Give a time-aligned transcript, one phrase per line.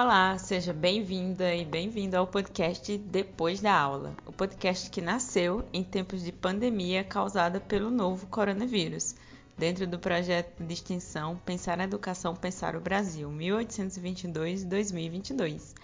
[0.00, 5.82] Olá, seja bem-vinda e bem-vindo ao podcast Depois da Aula, o podcast que nasceu em
[5.82, 9.16] tempos de pandemia causada pelo novo coronavírus,
[9.58, 15.74] dentro do projeto de extensão Pensar a Educação, Pensar o Brasil, 1822-2022.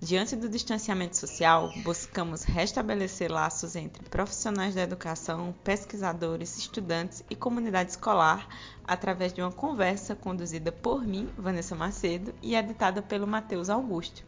[0.00, 7.90] Diante do distanciamento social, buscamos restabelecer laços entre profissionais da educação, pesquisadores, estudantes e comunidade
[7.90, 8.48] escolar
[8.86, 14.22] através de uma conversa conduzida por mim, Vanessa Macedo, e editada pelo Matheus Augusto.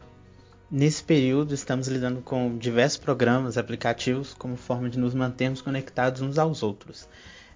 [0.69, 6.37] Nesse período, estamos lidando com diversos programas, aplicativos, como forma de nos mantermos conectados uns
[6.37, 7.07] aos outros.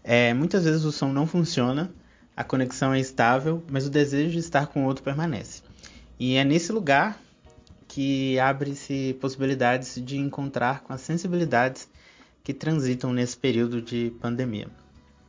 [0.02, 1.94] É, muitas vezes o som não funciona,
[2.36, 5.64] a conexão é estável, mas o desejo de estar com o outro permanece.
[6.18, 7.25] E é nesse lugar
[7.96, 11.90] que abre-se possibilidades de encontrar com as sensibilidades
[12.44, 14.68] que transitam nesse período de pandemia.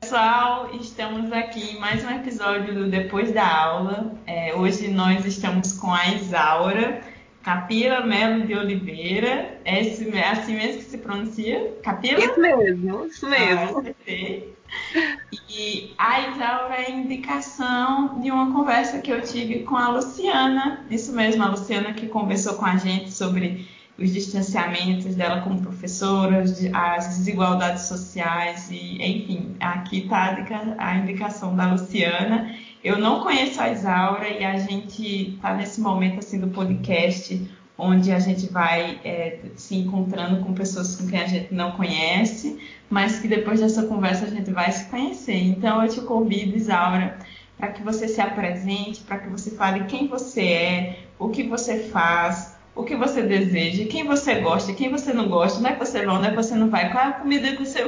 [0.01, 4.13] Pessoal, estamos aqui em mais um episódio do Depois da Aula.
[4.27, 7.03] É, hoje nós estamos com a Isaura
[7.47, 9.61] Capila Melo de Oliveira.
[9.65, 10.11] É assim
[10.57, 11.75] mesmo que se pronuncia?
[11.81, 12.19] Capila?
[12.19, 13.85] Isso mesmo, isso mesmo.
[13.87, 20.85] Ah, e a Isaura é indicação de uma conversa que eu tive com a Luciana,
[20.91, 23.65] isso mesmo, a Luciana que conversou com a gente sobre
[23.97, 26.43] os distanciamentos dela como professora,
[26.75, 30.37] as desigualdades sociais e, enfim, aqui está
[30.79, 32.53] a indicação da Luciana.
[32.87, 38.13] Eu não conheço a Isaura e a gente está nesse momento assim do podcast onde
[38.13, 43.19] a gente vai é, se encontrando com pessoas com quem a gente não conhece, mas
[43.19, 45.35] que depois dessa conversa a gente vai se conhecer.
[45.35, 47.19] Então eu te convido, Isaura,
[47.59, 51.89] para que você se apresente, para que você fale quem você é, o que você
[51.89, 55.85] faz, o que você deseja, quem você gosta, quem você não gosta, onde é que
[55.85, 57.83] você vai, onde é que você não vai, qual é a comida que você.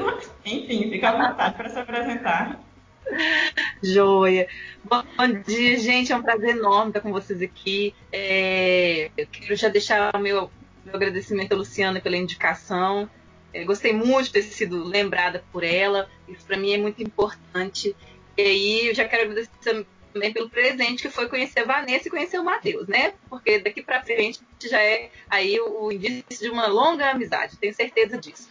[0.45, 2.58] Enfim, fica à vontade para se apresentar.
[3.83, 4.48] Joia.
[4.84, 5.02] Bom
[5.46, 6.12] dia, gente.
[6.12, 7.94] É um prazer enorme estar com vocês aqui.
[8.12, 10.50] É, eu quero já deixar o meu,
[10.84, 13.08] meu agradecimento a Luciana pela indicação.
[13.52, 16.08] É, gostei muito de ter sido lembrada por ela.
[16.28, 17.94] Isso para mim é muito importante.
[18.36, 22.10] E aí eu já quero agradecer também pelo presente que foi conhecer a Vanessa e
[22.10, 23.14] conhecer o Matheus, né?
[23.28, 27.74] Porque daqui para frente já é aí o, o indício de uma longa amizade, tenho
[27.74, 28.48] certeza disso.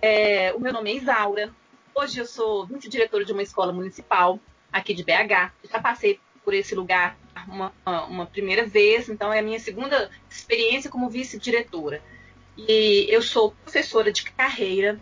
[0.00, 1.52] É, o meu nome é Isaura,
[1.96, 4.40] Hoje eu sou vice-diretora de uma escola municipal
[4.74, 5.52] aqui de BH.
[5.70, 7.72] Já passei por esse lugar uma,
[8.08, 12.02] uma primeira vez, então é a minha segunda experiência como vice-diretora.
[12.58, 15.00] E eu sou professora de carreira,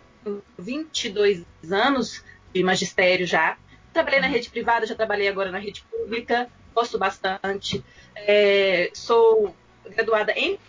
[0.57, 2.23] 22 anos
[2.53, 3.57] de magistério já.
[3.91, 7.83] Trabalhei na rede privada, já trabalhei agora na rede pública, gosto bastante.
[8.15, 9.55] É, sou
[9.89, 10.59] graduada em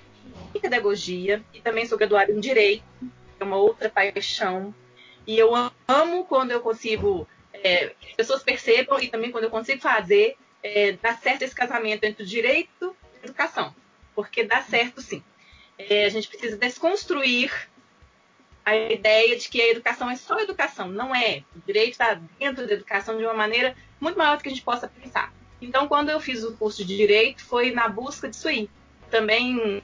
[0.61, 2.85] pedagogia e também sou graduada em direito,
[3.39, 4.75] é uma outra paixão
[5.27, 5.53] e eu
[5.89, 7.27] amo quando eu consigo,
[7.65, 12.23] é, pessoas percebam e também quando eu consigo fazer, é, dar certo esse casamento entre
[12.23, 13.75] o direito e a educação.
[14.15, 15.25] Porque dá certo sim.
[15.79, 17.51] É, a gente precisa desconstruir
[18.65, 20.89] a ideia de que a educação é só educação.
[20.89, 21.43] Não é.
[21.57, 24.63] O direito está dentro da educação de uma maneira muito maior do que a gente
[24.63, 25.33] possa pensar.
[25.61, 28.69] Então, quando eu fiz o curso de direito, foi na busca disso aí.
[29.11, 29.83] Também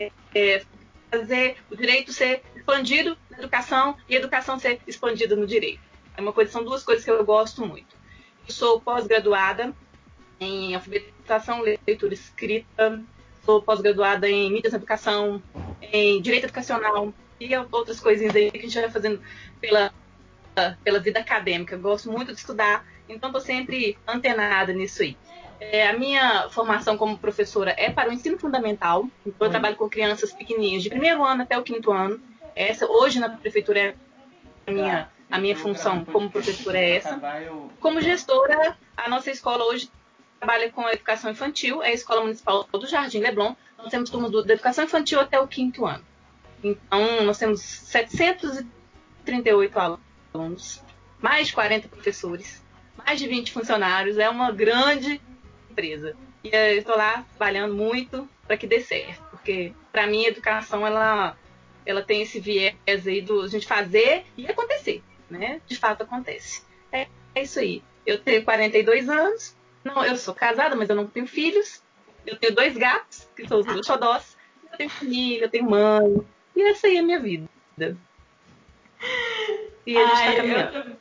[0.00, 0.64] é, é
[1.10, 5.85] fazer o direito ser expandido na educação e a educação ser expandida no direito.
[6.16, 7.94] É uma coisa, são duas coisas que eu gosto muito.
[8.46, 9.74] Eu sou pós-graduada
[10.40, 13.02] em alfabetização, leitura escrita,
[13.44, 15.42] sou pós-graduada em mídias na educação,
[15.80, 19.20] em direito educacional e outras coisinhas aí que a gente vai fazendo
[19.60, 19.92] pela,
[20.82, 21.74] pela vida acadêmica.
[21.74, 25.16] Eu gosto muito de estudar, então estou sempre antenada nisso aí.
[25.58, 29.08] É, a minha formação como professora é para o ensino fundamental.
[29.24, 32.20] Então eu trabalho com crianças pequenininhas, de primeiro ano até o quinto ano.
[32.54, 33.94] Essa hoje na prefeitura é
[34.66, 37.20] a minha, a minha função como professora é essa.
[37.80, 39.90] Como gestora, a nossa escola hoje
[40.38, 43.54] trabalha com a educação infantil, é a Escola Municipal do Jardim Leblon.
[43.78, 46.04] Nós temos turmas da educação infantil até o quinto ano.
[46.62, 49.98] Então, nós temos 738
[50.34, 50.82] alunos,
[51.20, 52.62] mais de 40 professores,
[52.96, 54.18] mais de 20 funcionários.
[54.18, 55.20] É uma grande
[55.70, 56.14] empresa.
[56.44, 60.86] E eu estou lá trabalhando muito para que dê certo, porque para mim a educação
[60.86, 61.36] ela
[61.84, 65.60] ela tem esse viés aí do a gente fazer e acontecer, né?
[65.66, 66.62] De fato acontece.
[66.92, 67.82] É, é isso aí.
[68.04, 71.82] Eu tenho 42 anos, não, eu sou casada, mas eu não tenho filhos.
[72.26, 74.36] Eu tenho dois gatos, que são os meus xodós.
[74.72, 76.24] Eu tenho família, eu tenho mãe.
[76.56, 77.48] E essa aí é a minha vida.
[79.86, 80.96] E a gente tá Ai, tá caminhando.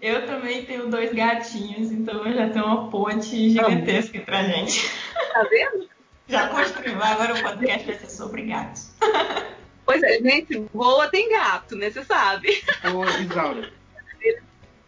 [0.00, 4.88] Eu também tenho dois gatinhos, então eu já tenho uma ponte gigantesca pra gente.
[5.32, 5.88] Tá vendo?
[6.30, 7.02] Já construiu.
[7.02, 8.92] Agora o podcast vai ser sobre gatos.
[9.84, 11.90] Pois é, gente boa tem gato, né?
[11.90, 12.48] Você sabe.
[12.94, 13.72] Ô, Isaura.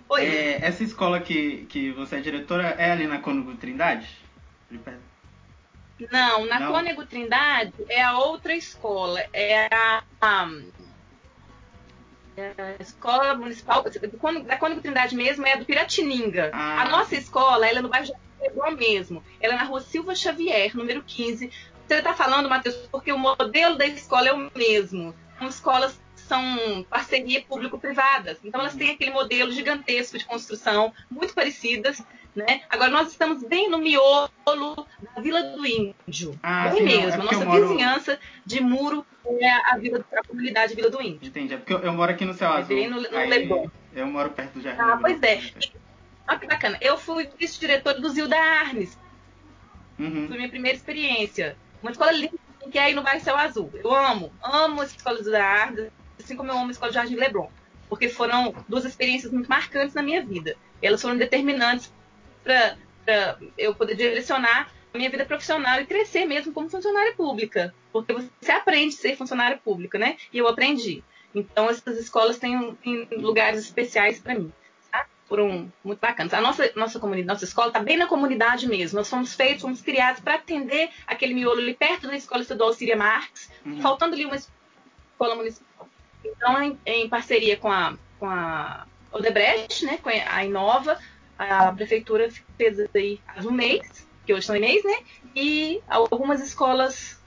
[0.08, 0.24] Oi.
[0.24, 4.22] É, essa escola que, que você é diretora é ali na Cônigo Trindade?
[6.10, 6.72] Não, na Não.
[6.72, 9.24] Cônego Trindade é a outra escola.
[9.32, 10.50] É a, a,
[12.36, 13.84] é a escola municipal.
[14.46, 16.50] Da Cônego Trindade mesmo é a do Piratininga.
[16.52, 16.82] Ah.
[16.82, 19.22] A nossa escola, ela é no bairro de Arregua mesmo.
[19.40, 21.50] Ela é na rua Silva Xavier, número 15.
[21.92, 25.14] Você está falando, Matheus, porque o modelo da escola é o mesmo.
[25.38, 28.38] São escolas são parceria público-privadas.
[28.42, 32.02] Então elas têm aquele modelo gigantesco de construção, muito parecidas,
[32.34, 32.62] né?
[32.70, 36.40] Agora nós estamos bem no miolo da Vila do Índio.
[36.42, 37.20] Ah, bem sim, mesmo.
[37.20, 37.68] É Nossa moro...
[37.68, 39.04] vizinhança de muro
[39.38, 41.28] é a, vila, a comunidade Vila do Índio.
[41.28, 41.52] Entendi.
[41.52, 42.78] É porque eu, eu moro aqui no Céu Azul.
[42.78, 43.68] É no, no Leblon.
[43.94, 44.80] Eu moro perto do Jardim.
[44.80, 45.42] Ah, pois é.
[46.26, 46.78] Olha que bacana.
[46.80, 48.98] Eu fui vice-diretora do Zilda Arnes.
[49.98, 50.26] Uhum.
[50.28, 51.54] Foi minha primeira experiência.
[51.82, 52.38] Uma escola linda
[52.70, 53.70] que é aí no Céu Azul.
[53.74, 56.94] Eu amo, amo a escola do Zilda Arnes, assim como eu amo a escola do
[56.94, 57.48] Jardim Leblon.
[57.88, 60.56] Porque foram duas experiências muito marcantes na minha vida.
[60.80, 61.92] Elas foram determinantes
[62.42, 62.76] para
[63.58, 67.74] eu poder direcionar a minha vida profissional e crescer mesmo como funcionária pública.
[67.92, 70.16] Porque você aprende a ser funcionária pública, né?
[70.32, 71.02] E eu aprendi.
[71.34, 74.52] Então, essas escolas têm, têm lugares especiais para mim.
[75.32, 76.34] Foram muito bacanas.
[76.34, 78.98] A nossa, nossa comunidade, nossa escola está bem na comunidade mesmo.
[78.98, 82.96] Nós fomos feitos, fomos criados para atender aquele miolo ali perto da Escola Estadual Síria
[82.96, 83.80] Marques, uhum.
[83.80, 85.88] faltando ali uma escola municipal.
[86.22, 90.98] Então, em, em parceria com a, com a Odebrecht, né, com a Inova,
[91.38, 94.98] a prefeitura fez aí as mês, que hoje são mês, né?
[95.34, 97.18] E algumas escolas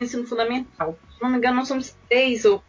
[0.00, 0.98] de ensino fundamental.
[1.14, 2.60] Se não me engano, nós somos três ou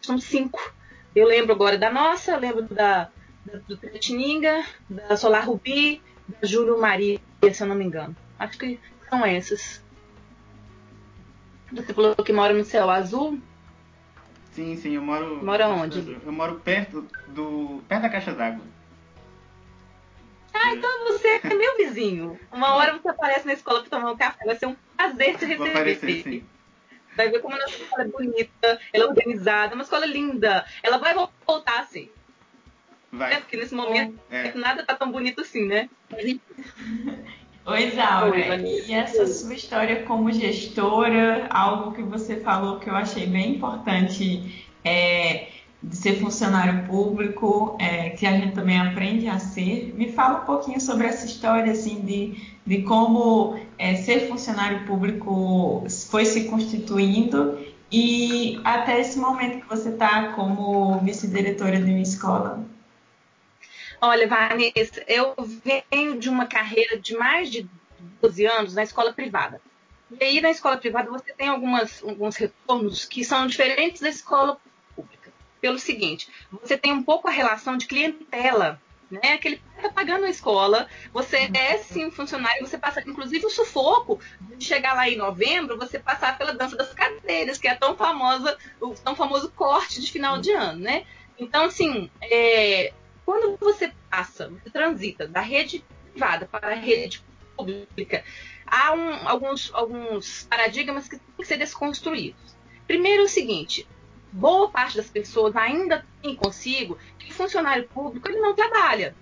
[0.00, 0.72] somos cinco.
[1.14, 3.10] Eu lembro agora da nossa, lembro da,
[3.44, 7.18] da do Piratininga, da Solar Rubi, da Júlio Maria,
[7.52, 8.16] se eu não me engano.
[8.38, 8.78] Acho que
[9.08, 9.82] são essas.
[11.72, 13.40] Você falou que mora no céu azul?
[14.52, 15.44] Sim, sim, eu moro.
[15.44, 16.18] Mora onde?
[16.24, 17.82] Eu moro perto do.
[17.88, 18.64] perto da caixa d'água.
[20.52, 22.38] Ah, então você é meu vizinho.
[22.52, 25.44] Uma hora você aparece na escola para tomar um café, vai ser um prazer te
[25.44, 25.56] receber.
[25.56, 26.44] Vou aparecer, sim.
[27.16, 30.64] Vai ver como a nossa escola é bonita, ela é organizada, uma escola linda.
[30.82, 31.14] Ela vai
[31.46, 32.10] voltar assim.
[33.12, 33.34] Vai.
[33.34, 34.52] É, porque nesse momento é.
[34.54, 35.88] nada tá tão bonito assim, né?
[37.66, 38.30] Oi, Isaura.
[38.30, 43.56] Oi, e essa sua história como gestora, algo que você falou que eu achei bem
[43.56, 45.48] importante é
[45.82, 49.94] de ser funcionário público, é, que a gente também aprende a ser.
[49.96, 52.36] Me fala um pouquinho sobre essa história, assim, de,
[52.66, 57.58] de como é, ser funcionário público foi se constituindo
[57.90, 62.62] e até esse momento que você está como vice-diretora de uma escola.
[64.00, 65.34] Olha, Vanessa, eu
[65.90, 67.68] venho de uma carreira de mais de
[68.22, 69.60] 12 anos na escola privada.
[70.18, 74.58] E aí, na escola privada, você tem algumas, alguns retornos que são diferentes da escola
[75.60, 76.28] pelo seguinte:
[76.62, 78.80] você tem um pouco a relação de clientela.
[79.10, 79.32] Né?
[79.32, 84.20] Aquele está pagando a escola, você é sim funcionário, você passa, inclusive, o sufoco
[84.56, 88.56] de chegar lá em novembro, você passar pela dança das cadeiras, que é tão famosa,
[88.80, 91.04] o tão famoso corte de final de ano, né?
[91.36, 92.92] Então, assim, é,
[93.30, 97.22] quando você passa, você transita da rede privada para a rede
[97.56, 98.24] pública,
[98.66, 102.56] há um, alguns, alguns paradigmas que têm que ser desconstruídos.
[102.88, 103.86] Primeiro, é o seguinte:
[104.32, 109.14] boa parte das pessoas ainda tem consigo que o funcionário público ele não trabalha.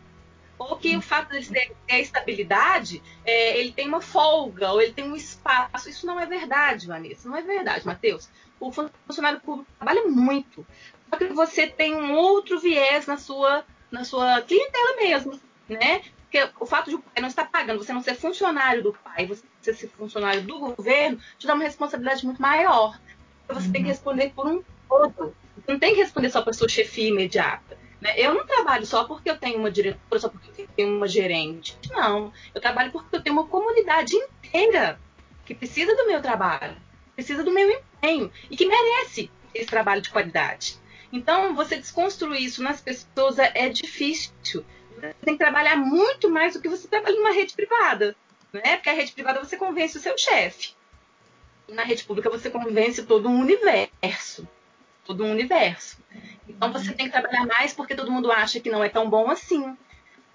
[0.59, 4.95] Ou que o fato de ter a estabilidade, é, ele tem uma folga, ou ele
[4.95, 5.91] tem um espaço.
[5.91, 7.29] Isso não é verdade, Vanessa.
[7.29, 8.31] Não é verdade, Matheus.
[8.59, 10.67] O funcionário público trabalha muito.
[11.11, 16.03] Só que você tem um outro viés na sua, na sua clientela mesmo, né?
[16.23, 19.27] Porque o fato de o pai não estar pagando, você não ser funcionário do pai,
[19.27, 22.99] você ser funcionário do governo, te dá uma responsabilidade muito maior.
[23.49, 23.73] Você uhum.
[23.73, 25.35] tem que responder por um todo.
[25.57, 27.79] Você não tem que responder só para sua chefia imediata.
[28.01, 28.15] Né?
[28.17, 31.77] Eu não trabalho só porque eu tenho uma diretora, só porque eu tenho uma gerente.
[31.91, 32.33] Não.
[32.55, 35.01] Eu trabalho porque eu tenho uma comunidade inteira
[35.45, 36.77] que precisa do meu trabalho,
[37.15, 40.79] precisa do meu empenho e que merece esse trabalho de qualidade.
[41.13, 44.65] Então, você desconstruir isso nas pessoas é, é difícil.
[44.95, 48.17] Você tem que trabalhar muito mais do que você trabalha numa rede privada.
[48.53, 48.77] Né?
[48.77, 50.75] Porque a rede privada você convence o seu chefe.
[51.69, 54.47] E na rede pública você convence todo um universo
[55.09, 55.97] todo um universo.
[56.47, 59.31] Então você tem que trabalhar mais porque todo mundo acha que não é tão bom
[59.31, 59.75] assim.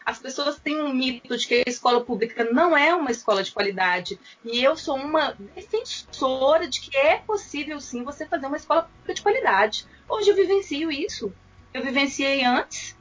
[0.05, 3.51] As pessoas têm um mito de que a escola pública não é uma escola de
[3.51, 4.19] qualidade.
[4.43, 9.13] E eu sou uma defensora de que é possível sim você fazer uma escola pública
[9.13, 9.86] de qualidade.
[10.07, 11.33] Hoje eu vivencio isso.
[11.74, 12.95] Eu vivenciei antes.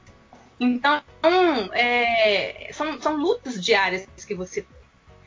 [0.59, 1.01] Então,
[1.73, 4.65] é, são, são lutas diárias que você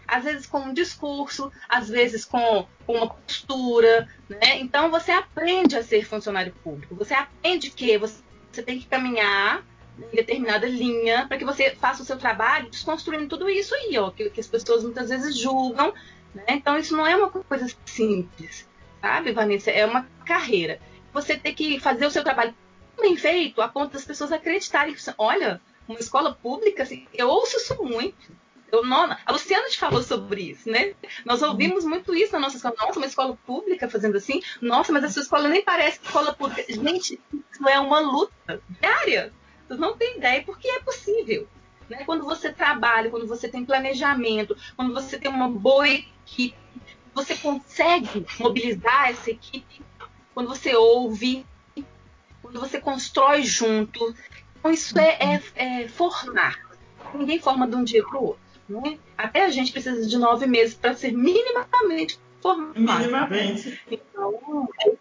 [0.06, 4.58] às vezes com um discurso, às vezes com, uma postura, né?
[4.60, 6.94] Então você aprende a ser funcionário público.
[6.94, 8.22] Você aprende que você
[8.64, 9.64] tem que caminhar
[9.98, 14.10] em determinada linha para que você faça o seu trabalho desconstruindo tudo isso aí, ó,
[14.10, 15.92] que, que as pessoas muitas vezes julgam
[16.34, 16.44] Né?
[16.48, 18.68] Então, isso não é uma coisa simples,
[19.00, 19.70] sabe, Vanessa?
[19.70, 20.78] É uma carreira.
[21.12, 22.54] Você tem que fazer o seu trabalho
[23.00, 27.82] bem feito a ponto das pessoas acreditarem olha, uma escola pública, assim, eu ouço isso
[27.82, 28.34] muito.
[28.70, 30.94] Eu não, a Luciana te falou sobre isso, né?
[31.24, 32.74] Nós ouvimos muito isso na nossa escola.
[32.78, 34.42] Nossa, uma escola pública fazendo assim.
[34.60, 36.64] Nossa, mas a sua escola nem parece escola pública.
[36.68, 39.32] Gente, isso é uma luta diária.
[39.66, 41.48] Vocês não têm ideia porque é possível.
[41.88, 42.04] Né?
[42.04, 46.56] Quando você trabalha, quando você tem planejamento, quando você tem uma boa equipe,
[47.14, 49.82] você consegue mobilizar essa equipe
[50.34, 51.46] quando você ouve,
[52.42, 54.14] quando você constrói junto.
[54.58, 56.58] Então, isso é, é, é formar.
[57.14, 58.40] Ninguém forma de um dia para o outro.
[58.68, 58.98] Né?
[59.16, 62.78] Até a gente precisa de nove meses para ser minimamente formado.
[62.78, 63.80] Minimamente.
[63.90, 64.92] Então, é,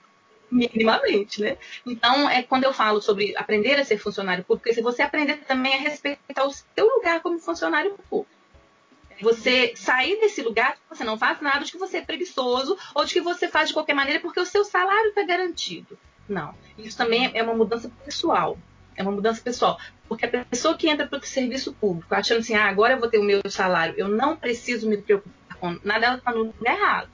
[0.56, 1.58] minimamente, né?
[1.86, 5.76] Então, é quando eu falo sobre aprender a ser funcionário público, se você aprender também
[5.76, 8.34] a respeitar o seu lugar como funcionário público.
[9.22, 13.14] Você sair desse lugar você não faz nada, de que você é preguiçoso, ou de
[13.14, 15.98] que você faz de qualquer maneira porque o seu salário está garantido.
[16.28, 16.54] Não.
[16.78, 18.58] Isso também é uma mudança pessoal.
[18.96, 19.80] É uma mudança pessoal.
[20.08, 23.10] Porque a pessoa que entra para o serviço público achando assim, ah, agora eu vou
[23.10, 26.78] ter o meu salário, eu não preciso me preocupar com nada, ela está no lugar
[26.78, 27.10] errado.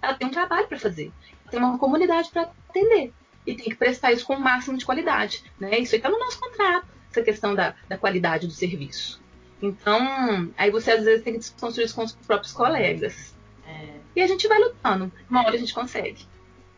[0.00, 1.10] Ela tem um trabalho para fazer,
[1.54, 3.12] tem uma comunidade para atender.
[3.46, 5.44] E tem que prestar isso com o máximo de qualidade.
[5.58, 5.78] Né?
[5.78, 9.22] Isso aí está no nosso contrato, essa questão da, da qualidade do serviço.
[9.62, 13.34] Então, aí você às vezes tem que desconstruir isso com os próprios colegas.
[13.66, 13.88] É.
[14.16, 15.12] E a gente vai lutando.
[15.28, 16.26] Uma hora a gente consegue.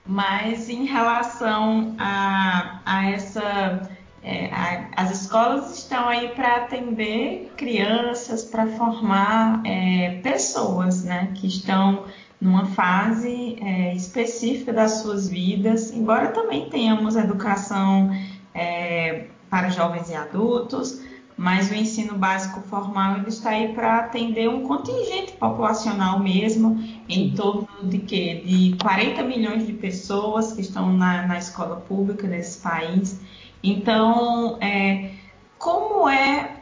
[0.04, 3.90] Mas em relação a, a essa
[4.23, 11.47] é, a, as escolas estão aí para atender crianças, para formar é, pessoas né, que
[11.47, 12.04] estão
[12.40, 18.11] numa fase é, específica das suas vidas, embora também tenhamos educação
[18.55, 21.00] é, para jovens e adultos,
[21.37, 27.35] mas o ensino básico formal ele está aí para atender um contingente populacional mesmo, em
[27.35, 28.43] torno de quê?
[28.45, 33.21] De 40 milhões de pessoas que estão na, na escola pública desse país.
[33.62, 35.11] Então, é,
[35.59, 36.57] como é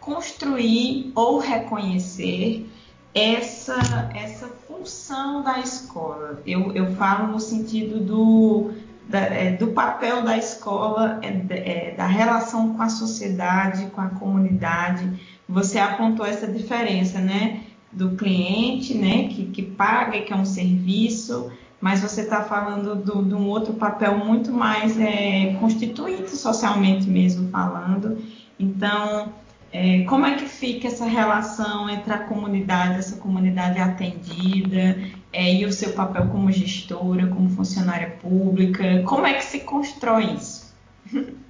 [0.00, 2.68] construir ou reconhecer
[3.14, 6.40] essa, essa função da escola?
[6.46, 8.70] Eu, eu falo no sentido do,
[9.08, 14.08] da, é, do papel da escola, é, é, da relação com a sociedade, com a
[14.08, 15.10] comunidade.
[15.48, 17.62] Você apontou essa diferença, né?
[17.90, 19.28] Do cliente, né?
[19.28, 23.74] Que, que paga, que é um serviço, mas você está falando do, de um outro
[23.74, 28.18] papel muito mais é, constituinte socialmente mesmo falando.
[28.58, 29.32] Então,
[29.72, 34.98] é, como é que fica essa relação entre a comunidade, essa comunidade atendida,
[35.32, 39.02] é, e o seu papel como gestora, como funcionária pública?
[39.04, 40.74] Como é que se constrói isso?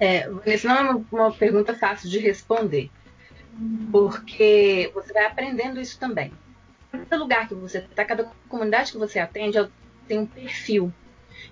[0.00, 2.88] É, Vanessa, não é uma, uma pergunta fácil de responder,
[3.90, 6.30] porque você vai aprendendo isso também
[6.90, 9.58] cada lugar que você está, cada comunidade que você atende,
[10.06, 10.92] tem um perfil.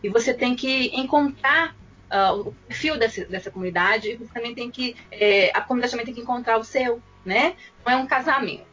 [0.03, 1.75] E você tem que encontrar
[2.11, 4.97] uh, o perfil dessa, dessa comunidade e você também tem que.
[5.11, 7.57] É, a comunidade também tem que encontrar o seu, né?
[7.85, 8.67] Não é um casamento.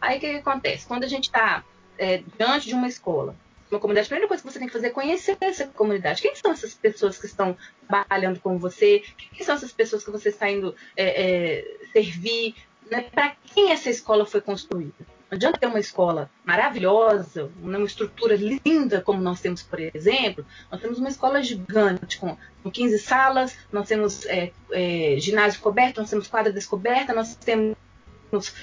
[0.00, 0.86] Aí o que, que acontece?
[0.86, 1.64] Quando a gente está
[1.98, 3.34] é, diante de uma escola,
[3.70, 6.22] uma comunidade, a primeira coisa que você tem que fazer é conhecer essa comunidade.
[6.22, 7.56] Quem são essas pessoas que estão
[7.88, 9.02] trabalhando com você?
[9.32, 12.54] Quem são essas pessoas que você está indo é, servir?
[12.90, 13.02] Né?
[13.02, 15.13] Para quem essa escola foi construída?
[15.34, 20.46] Não adianta ter uma escola maravilhosa, uma estrutura linda como nós temos, por exemplo.
[20.70, 26.00] Nós temos uma escola gigante com, com 15 salas, nós temos é, é, ginásio coberto,
[26.00, 27.76] nós temos quadra descoberta, nós temos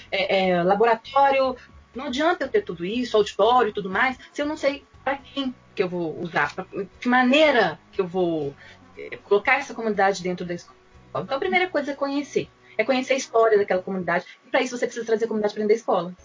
[0.10, 1.58] é, é laboratório.
[1.94, 5.18] Não adianta eu ter tudo isso, auditório e tudo mais, se eu não sei para
[5.18, 6.66] quem que eu vou usar, pra,
[7.02, 8.56] que maneira que eu vou
[8.98, 10.78] é, colocar essa comunidade dentro da escola.
[11.10, 12.48] Então a primeira coisa é conhecer.
[12.78, 14.26] É conhecer a história daquela comunidade.
[14.48, 16.16] E para isso você precisa trazer a comunidade para dentro da escola.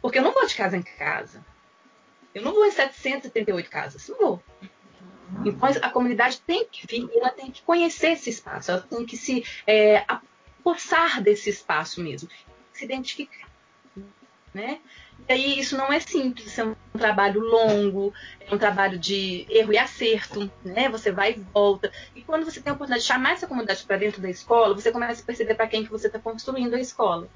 [0.00, 1.44] Porque eu não vou de casa em casa.
[2.34, 4.08] Eu não vou em 738 casas.
[4.08, 4.42] Não vou.
[5.44, 8.70] Então a comunidade tem que vir ela tem que conhecer esse espaço.
[8.70, 12.28] Ela tem que se é, apossar desse espaço mesmo.
[12.72, 13.48] Se identificar.
[14.52, 14.80] Né?
[15.28, 19.72] E aí isso não é simples, é um trabalho longo, é um trabalho de erro
[19.72, 20.88] e acerto, né?
[20.88, 21.92] Você vai e volta.
[22.16, 24.90] E quando você tem a oportunidade de chamar essa comunidade para dentro da escola, você
[24.90, 27.28] começa a perceber para quem que você está construindo a escola.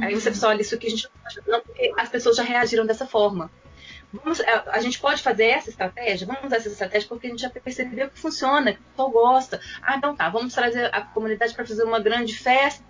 [0.00, 1.08] Aí você pensa, olha, isso aqui a gente
[1.46, 3.50] não porque as pessoas já reagiram dessa forma.
[4.12, 6.26] Vamos, a, a, gente pode fazer essa estratégia?
[6.26, 9.60] Vamos usar essa estratégia porque a gente já percebeu que funciona, que o pessoal gosta.
[9.82, 12.82] Ah, então tá, vamos trazer a comunidade para fazer uma grande festa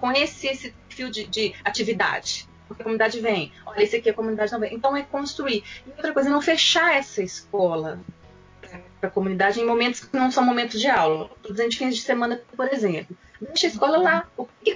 [0.00, 3.52] com esse, esse fio de, de atividade porque a comunidade vem.
[3.64, 4.74] Olha, esse aqui a comunidade não vem.
[4.74, 5.64] Então é construir.
[5.86, 8.00] E outra coisa, não fechar essa escola
[9.00, 11.30] para a comunidade em momentos que não são momentos de aula.
[11.48, 13.16] Estou fins de semana, por exemplo.
[13.40, 14.28] Deixa a escola lá.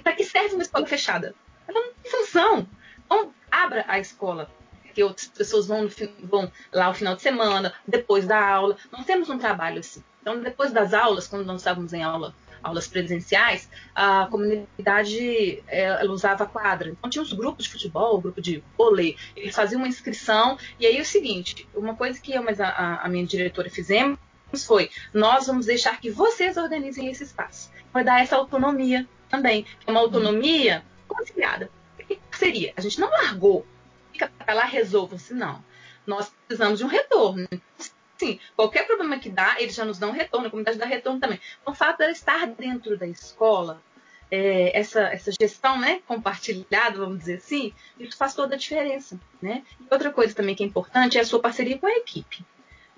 [0.03, 1.35] Para que serve uma escola fechada?
[1.73, 2.67] Tem função.
[3.07, 4.51] Então, abra a escola
[4.95, 5.89] que outras pessoas vão,
[6.23, 8.77] vão lá ao final de semana, depois da aula.
[8.91, 10.03] Nós temos um trabalho assim.
[10.21, 16.13] Então, depois das aulas, quando nós estávamos em aula aulas presenciais, a comunidade é, ela
[16.13, 16.91] usava a quadra.
[16.91, 20.59] Então tinha os grupos de futebol, grupo de vôlei, eles faziam uma inscrição.
[20.79, 24.19] E aí é o seguinte, uma coisa que eu mas a, a minha diretora fizemos
[24.67, 27.71] foi, nós vamos deixar que vocês organizem esse espaço.
[27.93, 31.71] Vai dar essa autonomia também, é uma autonomia conciliada.
[31.99, 32.73] O que seria?
[32.77, 33.67] A gente não largou,
[34.13, 35.63] fica para lá, resolva-se, não.
[36.07, 37.47] Nós precisamos de um retorno
[38.21, 41.41] sim, qualquer problema que dá, eles já nos dão retorno, a comunidade dá retorno também.
[41.63, 43.83] Então, o fato de ela estar dentro da escola,
[44.31, 49.19] é, essa, essa gestão né, compartilhada, vamos dizer assim, isso faz toda a diferença.
[49.41, 49.65] Né?
[49.81, 52.45] E outra coisa também que é importante é a sua parceria com a equipe.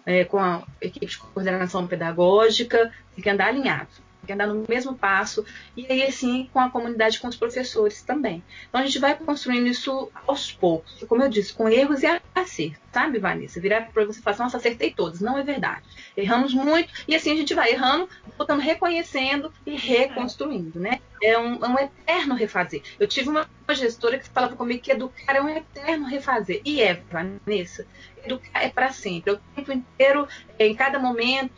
[0.04, 3.90] É, com a equipe de coordenação pedagógica, tem que andar alinhado
[4.30, 5.44] andar no mesmo passo,
[5.76, 8.42] e aí assim com a comunidade, com os professores também.
[8.68, 12.80] Então a gente vai construindo isso aos poucos, como eu disse, com erros e acertos,
[12.92, 13.60] sabe, Vanessa?
[13.60, 15.20] Virar para você falar, nossa, acertei todos.
[15.20, 15.82] Não é verdade.
[16.16, 21.00] Erramos muito, e assim a gente vai errando, voltando, reconhecendo e reconstruindo, né?
[21.22, 22.82] É um, é um eterno refazer.
[22.98, 26.60] Eu tive uma gestora que falava comigo que educar é um eterno refazer.
[26.64, 27.86] E é, Vanessa,
[28.24, 29.32] educar é para sempre.
[29.32, 31.52] É o tempo inteiro, em cada momento,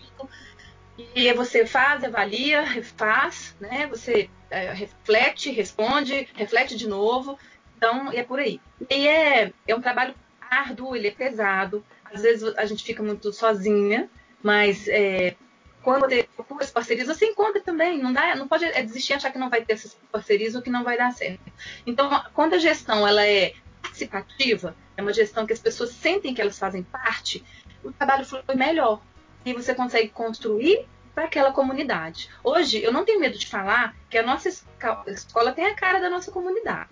[0.96, 3.86] e você faz, avalia, refaz, né?
[3.88, 7.38] Você é, reflete, responde, reflete de novo.
[7.76, 8.60] Então, é por aí.
[8.88, 11.84] E é, é um trabalho árduo, ele é pesado.
[12.04, 14.08] Às vezes a gente fica muito sozinha,
[14.40, 15.34] mas é,
[15.82, 18.00] quando você procura as parcerias, você encontra também.
[18.00, 20.70] Não, dá, não pode é desistir achar que não vai ter essas parcerias ou que
[20.70, 21.40] não vai dar certo.
[21.84, 26.40] Então, quando a gestão ela é participativa, é uma gestão que as pessoas sentem que
[26.40, 27.44] elas fazem parte,
[27.82, 29.02] o trabalho flui melhor
[29.44, 32.28] e você consegue construir para aquela comunidade.
[32.42, 36.10] Hoje, eu não tenho medo de falar que a nossa escola tem a cara da
[36.10, 36.90] nossa comunidade.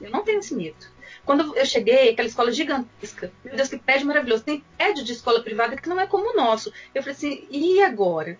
[0.00, 0.86] Eu não tenho esse medo.
[1.24, 4.44] Quando eu cheguei, aquela escola gigantesca, meu Deus, que prédio maravilhoso.
[4.44, 6.72] Tem prédio de escola privada que não é como o nosso.
[6.94, 8.38] Eu falei assim, e agora?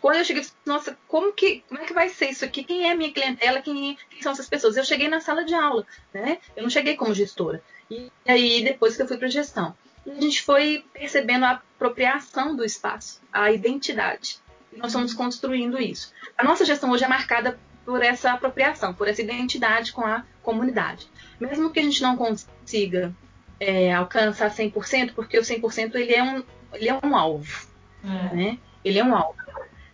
[0.00, 2.64] Quando eu cheguei, nossa, como que, como é que vai ser isso aqui?
[2.64, 3.60] Quem é a minha clientela?
[3.60, 4.76] Quem, quem são essas pessoas?
[4.76, 6.38] Eu cheguei na sala de aula, né?
[6.56, 7.62] Eu não cheguei como gestora.
[7.90, 9.76] E aí, depois que eu fui para gestão.
[10.06, 14.38] E a gente foi percebendo a apropriação do espaço, a identidade.
[14.72, 16.12] E nós estamos construindo isso.
[16.36, 21.08] A nossa gestão hoje é marcada por essa apropriação, por essa identidade com a comunidade.
[21.40, 23.14] Mesmo que a gente não consiga
[23.58, 27.66] é, alcançar 100%, porque o 100% ele é um, ele é um alvo.
[28.04, 28.34] É.
[28.34, 28.58] Né?
[28.84, 29.36] Ele é um alvo.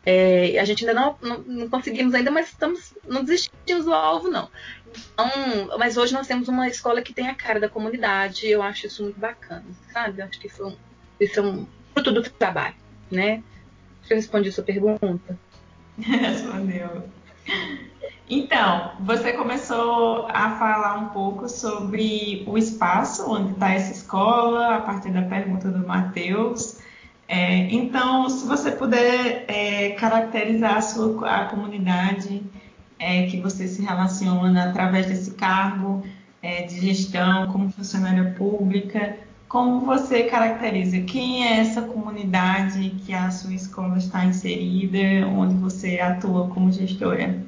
[0.06, 4.30] É, a gente ainda não, não, não, conseguimos ainda, mas estamos, não desistimos do alvo,
[4.30, 4.48] não.
[5.12, 8.86] Então, mas hoje nós temos uma escola que tem a cara da comunidade, eu acho
[8.86, 10.22] isso muito bacana, sabe?
[10.22, 10.76] Eu acho que foi um,
[11.20, 12.76] isso é um fruto do trabalho,
[13.10, 13.42] né?
[14.00, 15.38] Deixa eu responder a sua pergunta.
[15.98, 17.08] Respondeu.
[18.30, 24.80] Então, você começou a falar um pouco sobre o espaço onde está essa escola, a
[24.82, 26.78] partir da pergunta do Matheus.
[27.28, 32.42] É, então, se você puder é, caracterizar a sua a comunidade
[32.98, 36.02] é, que você se relaciona através desse cargo
[36.42, 43.30] é, de gestão, como funcionária pública, como você caracteriza quem é essa comunidade que a
[43.30, 47.42] sua escola está inserida, onde você atua como gestora?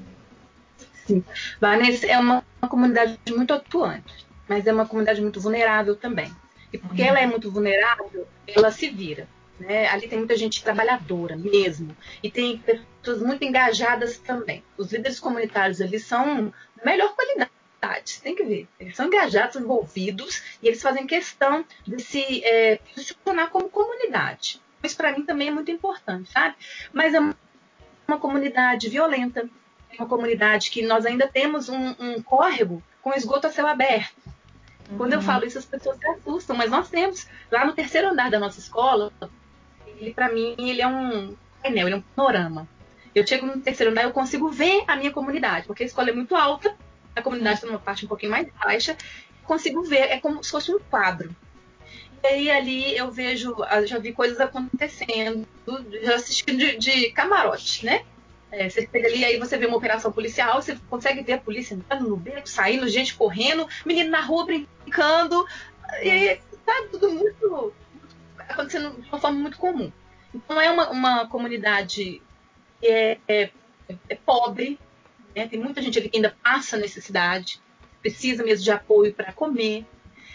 [1.06, 1.24] Sim,
[1.58, 6.30] Vanessa é uma, uma comunidade muito atuante, mas é uma comunidade muito vulnerável também.
[6.70, 7.08] E porque uhum.
[7.08, 9.26] ela é muito vulnerável, ela se vira.
[9.60, 9.86] Né?
[9.88, 11.94] Ali tem muita gente trabalhadora mesmo.
[12.22, 14.64] E tem pessoas muito engajadas também.
[14.76, 16.52] Os líderes comunitários ali são
[16.84, 18.20] melhor qualidade.
[18.22, 18.66] Tem que ver.
[18.78, 24.60] Eles são engajados, envolvidos, e eles fazem questão de se é, posicionar como comunidade.
[24.82, 26.56] Isso para mim também é muito importante, sabe?
[26.92, 27.20] Mas é
[28.08, 29.48] uma comunidade violenta,
[29.90, 34.16] é uma comunidade que nós ainda temos um, um córrego com esgoto a céu aberto.
[34.96, 35.24] Quando eu uhum.
[35.24, 38.58] falo isso, as pessoas se assustam, mas nós temos lá no terceiro andar da nossa
[38.58, 39.12] escola
[40.00, 42.68] ele para mim ele é um painel, ele é um panorama.
[43.14, 46.12] Eu chego no terceiro andar, eu consigo ver a minha comunidade, porque a escola é
[46.12, 46.74] muito alta,
[47.14, 48.96] a comunidade está numa parte um pouquinho mais baixa,
[49.44, 51.34] consigo ver, é como se fosse um quadro.
[52.22, 55.46] E aí ali eu vejo, já vi coisas acontecendo,
[56.02, 58.04] já assistindo de, de camarote, né?
[58.52, 61.74] É, você pega ali, aí você vê uma operação policial, você consegue ver a polícia
[61.74, 65.46] entrando no beco, saindo, gente correndo, menino na rua brincando,
[66.02, 67.72] e tá tudo muito
[68.52, 69.92] acontecendo de uma forma muito comum.
[70.34, 72.22] Então é uma, uma comunidade
[72.80, 73.50] que é, é,
[74.08, 74.78] é pobre,
[75.34, 75.48] né?
[75.48, 77.60] tem muita gente ali que ainda passa necessidade,
[78.00, 79.86] precisa mesmo de apoio para comer.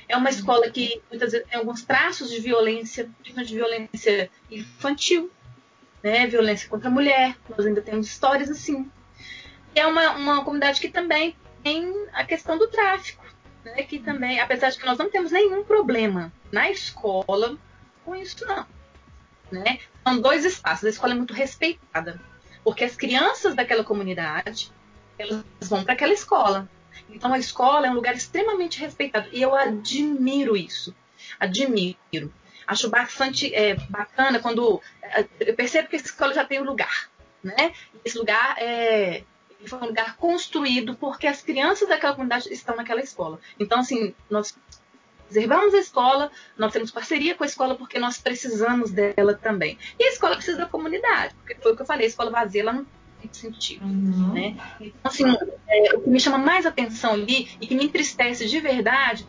[0.08, 5.32] É uma escola que muitas vezes tem alguns traços de violência, principalmente de violência infantil,
[6.04, 6.28] né?
[6.28, 8.90] violência contra a mulher, nós ainda temos histórias assim.
[9.74, 13.26] É uma, uma comunidade que também tem a questão do tráfico.
[13.64, 17.58] né, que também, apesar de que nós não temos nenhum problema na escola
[18.06, 18.66] com isso, não.
[19.52, 19.80] Né?
[20.04, 20.86] São dois espaços.
[20.86, 22.22] A escola é muito respeitada,
[22.64, 24.72] porque as crianças daquela comunidade
[25.18, 26.70] elas vão para aquela escola.
[27.10, 30.96] Então a escola é um lugar extremamente respeitado e eu admiro isso.
[31.40, 32.34] Admiro.
[32.68, 37.10] Acho bastante é, bacana quando é, eu percebo que a escola já tem um lugar,
[37.44, 37.74] né?
[38.04, 39.24] Esse lugar é,
[39.68, 43.40] foi um lugar construído porque as crianças daquela comunidade estão naquela escola.
[43.60, 44.58] Então, assim, nós
[45.28, 49.78] reservamos a escola, nós temos parceria com a escola porque nós precisamos dela também.
[50.00, 52.62] E a escola precisa da comunidade, porque foi o que eu falei, a escola vazia,
[52.62, 52.86] ela não
[53.22, 53.86] tem sentido.
[53.86, 54.34] Uhum.
[54.34, 54.58] Né?
[54.80, 55.26] Então, assim,
[55.68, 59.28] é, o que me chama mais atenção ali e que me entristece de verdade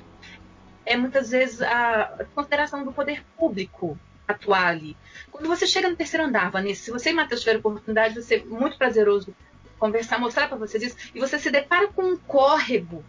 [0.84, 4.96] é muitas vezes a consideração do poder público atuar ali.
[5.30, 8.46] Quando você chega no terceiro andar, Vanessa, se você e Matheus tiverem oportunidade, vai ser
[8.46, 9.34] muito prazeroso
[9.78, 13.04] conversar, mostrar para vocês isso, e você se depara com um córrego,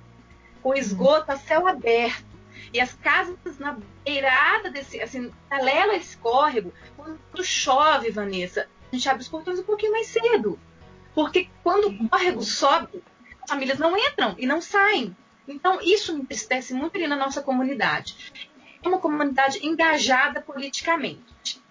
[0.61, 2.26] com esgoto a céu aberto,
[2.73, 9.09] e as casas na beirada desse, assim, paralela esse córrego, quando chove, Vanessa, a gente
[9.09, 10.59] abre os portões um pouquinho mais cedo.
[11.13, 13.03] Porque quando o córrego sobe,
[13.41, 15.15] as famílias não entram e não saem.
[15.47, 18.33] Então, isso me entristece muito ali na nossa comunidade.
[18.83, 21.61] É uma comunidade engajada politicamente.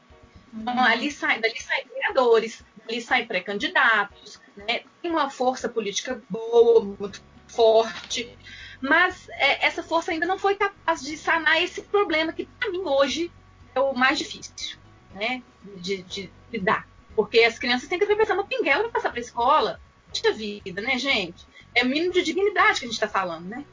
[0.53, 4.83] Então, ali sai, dali saem vereadores, dali saem pré-candidatos, né?
[5.03, 8.37] tem uma força política boa, muito forte,
[8.81, 12.83] mas é, essa força ainda não foi capaz de sanar esse problema que, para mim,
[12.85, 13.31] hoje
[13.75, 14.79] é o mais difícil
[15.17, 15.43] né?
[15.77, 16.87] de, de lidar.
[17.15, 19.81] Porque as crianças têm que atravessar uma pinguela para passar para a escola.
[20.09, 21.47] Puxa vida, né, gente?
[21.75, 23.65] É o mínimo de dignidade que a gente está falando, né?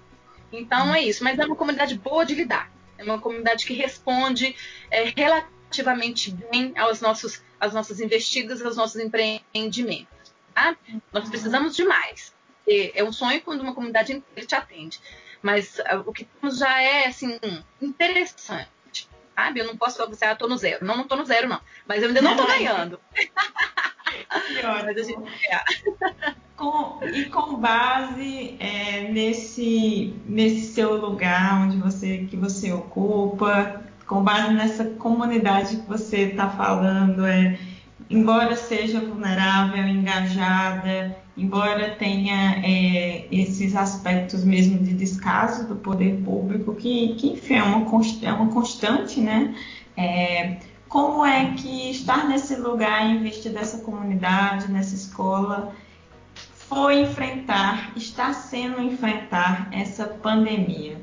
[0.52, 1.24] Então é isso.
[1.24, 2.72] Mas é uma comunidade boa de lidar.
[2.98, 4.56] É uma comunidade que responde
[4.90, 10.08] é, relativamente bem aos nossos, às nossas investidas, aos nossos empreendimentos.
[10.54, 10.76] Tá?
[11.12, 12.34] Nós precisamos de mais.
[12.68, 15.00] É um sonho quando uma comunidade inteira te atende.
[15.42, 17.40] Mas uh, o que temos já é assim,
[17.82, 19.10] interessante.
[19.36, 19.60] Sabe?
[19.60, 20.86] Eu não posso falar você, ah, tô no zero.
[20.86, 21.60] Não, não tô no zero, não.
[21.88, 23.00] Mas eu ainda não tô ganhando.
[24.86, 25.20] Mas a gente
[26.56, 34.24] com, e com base é, nesse, nesse seu lugar onde você que você ocupa, com
[34.24, 37.58] base nessa comunidade que você está falando, é,
[38.10, 46.76] embora seja vulnerável, engajada, embora tenha é, esses aspectos mesmo de descaso do poder público,
[46.76, 49.56] que, que enfim, é uma, é uma constante, né?
[49.98, 55.74] É, como é que estar nesse lugar vista dessa comunidade, nessa escola,
[56.70, 61.02] foi enfrentar, está sendo enfrentar essa pandemia,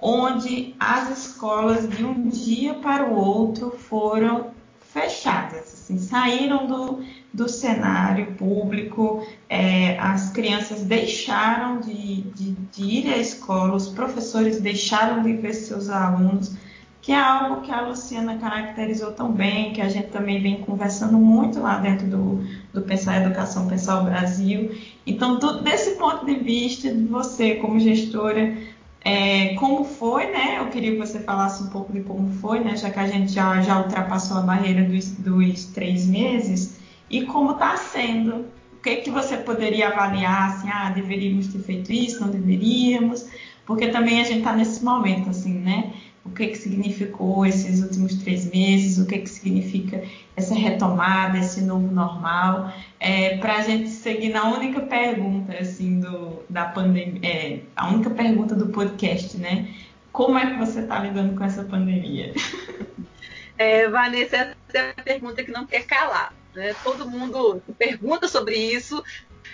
[0.00, 4.57] onde as escolas de um dia para o outro foram
[4.92, 13.12] fechadas, assim, saíram do, do cenário público, é, as crianças deixaram de, de, de ir
[13.12, 16.56] à escola, os professores deixaram de ver seus alunos
[17.08, 21.16] que é algo que a Luciana caracterizou tão bem, que a gente também vem conversando
[21.16, 24.78] muito lá dentro do, do Pensar Educação, Pensar o Brasil.
[25.06, 28.54] Então, do, desse ponto de vista, de você como gestora,
[29.04, 30.58] é, como foi, né?
[30.58, 32.76] Eu queria que você falasse um pouco de como foi, né?
[32.76, 36.78] Já que a gente já, já ultrapassou a barreira dos, dos três meses,
[37.10, 38.46] e como está sendo.
[38.78, 43.26] O que, que você poderia avaliar, assim, ah, deveríamos ter feito isso, não deveríamos,
[43.66, 45.92] porque também a gente está nesse momento, assim, né?
[46.28, 50.02] O que, que significou esses últimos três meses, o que, que significa
[50.36, 56.42] essa retomada, esse novo normal, é, para a gente seguir na única pergunta assim do,
[56.48, 59.74] da pandemia, é, a única pergunta do podcast, né?
[60.12, 62.32] Como é que você está lidando com essa pandemia?
[63.60, 66.32] É, Vanessa, essa é a pergunta que não quer calar.
[66.54, 66.76] Né?
[66.84, 69.02] Todo mundo pergunta sobre isso,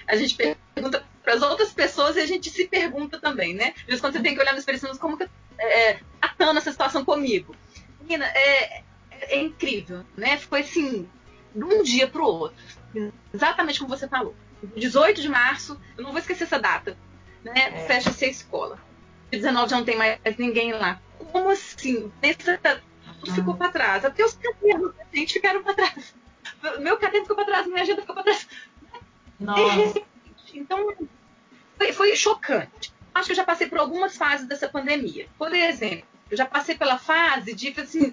[0.06, 0.36] a gente
[0.74, 3.72] pergunta para as outras pessoas e a gente se pergunta também, né?
[3.78, 5.26] Às vezes quando você tem que olhar no espelho, como que
[5.58, 7.54] é, tratando essa situação comigo.
[8.00, 10.38] Menina, é, é incrível, né?
[10.38, 11.08] Foi assim,
[11.54, 12.56] de um dia para o outro.
[13.32, 14.34] Exatamente como você falou.
[14.76, 16.96] 18 de março, eu não vou esquecer essa data,
[17.42, 17.52] né?
[17.54, 17.86] É.
[17.86, 18.78] Fecha-se a escola.
[19.30, 21.00] 19 já não tem mais ninguém lá.
[21.32, 22.10] Como assim?
[22.22, 23.34] Essa, tudo ah.
[23.34, 24.04] ficou para trás.
[24.04, 26.14] Até os cadernos da gente ficaram para trás.
[26.80, 28.48] Meu caderno ficou para trás, minha agenda ficou para trás.
[29.40, 30.02] Nossa.
[30.54, 30.94] Então,
[31.76, 35.28] foi, foi chocante acho que eu já passei por algumas fases dessa pandemia.
[35.38, 38.12] Por exemplo, eu já passei pela fase de assim,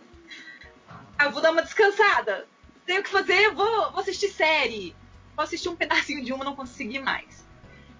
[1.17, 2.47] ah, vou dar uma descansada.
[2.85, 4.95] Tenho que fazer, vou, vou assistir série.
[5.35, 7.45] Vou assistir um pedacinho de uma, não consegui mais.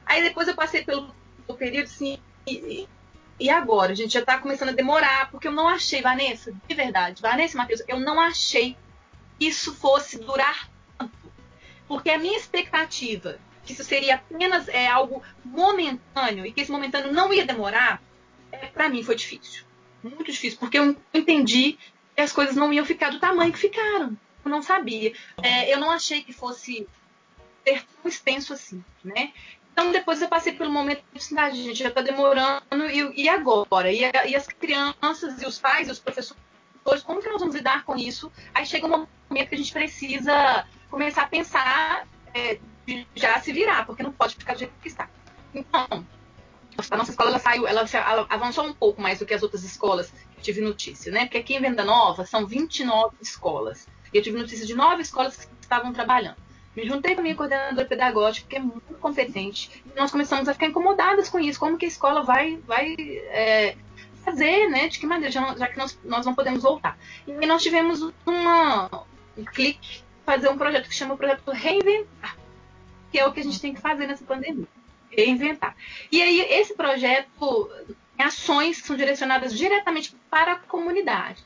[0.06, 1.14] Aí depois eu passei pelo,
[1.46, 2.88] pelo período assim, e,
[3.40, 3.94] e agora?
[3.94, 7.56] A gente já está começando a demorar, porque eu não achei, Vanessa, de verdade, Vanessa
[7.56, 8.78] e Matheus, eu não achei
[9.40, 11.32] que isso fosse durar tanto.
[11.88, 17.12] Porque a minha expectativa que isso seria apenas é, algo momentâneo e que esse momentâneo
[17.12, 18.02] não ia demorar,
[18.52, 19.66] é, para mim foi difícil.
[20.04, 21.78] Muito difícil, porque eu entendi
[22.16, 24.18] que as coisas não iam ficar do tamanho que ficaram.
[24.44, 25.14] Eu não sabia.
[25.42, 26.88] É, eu não achei que fosse
[27.64, 29.32] ser tão extenso assim, né?
[29.72, 33.92] Então depois eu passei pelo momento de cidade, gente, já está demorando, e, e agora?
[33.92, 36.42] E, a, e, as crianças, e os pais, e os professores,
[37.06, 38.32] como que nós vamos lidar com isso?
[38.54, 38.90] Aí chega um
[39.30, 42.60] momento que a gente precisa começar a pensar é,
[43.16, 45.10] já se virar, porque não pode ficar do jeito que está.
[45.54, 46.06] Então,
[46.90, 47.86] a nossa escola ela saiu, ela,
[48.30, 51.26] avançou um pouco mais do que as outras escolas que tive notícia, né?
[51.26, 53.88] Porque aqui em Venda Nova são 29 escolas.
[54.14, 56.38] E eu tive notícia de nove escolas que estavam trabalhando.
[56.76, 60.54] Me juntei com a minha coordenadora pedagógica, que é muito competente, e nós começamos a
[60.54, 61.60] ficar incomodadas com isso.
[61.60, 63.76] Como que a escola vai, vai é,
[64.24, 64.88] fazer, né?
[64.88, 66.98] De que maneira, já, já que nós, nós não podemos voltar.
[67.28, 68.90] E nós tivemos uma,
[69.38, 72.38] um clique, fazer um projeto que chama o projeto Reinventar,
[73.12, 74.68] que é o que a gente tem que fazer nessa pandemia.
[75.10, 75.76] Reinventar.
[76.12, 77.70] E aí, esse projeto
[78.16, 81.44] tem ações que são direcionadas diretamente para a comunidade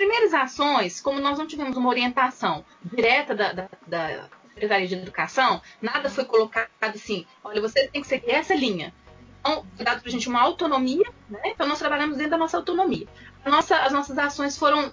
[0.00, 5.60] primeiras ações, como nós não tivemos uma orientação direta da, da, da Secretaria de Educação,
[5.80, 8.94] nada foi colocado assim, olha, você tem que seguir essa linha.
[9.40, 11.40] Então, foi dado para a gente uma autonomia, né?
[11.44, 13.06] então nós trabalhamos dentro da nossa autonomia.
[13.44, 14.90] Nossa, as nossas ações foram,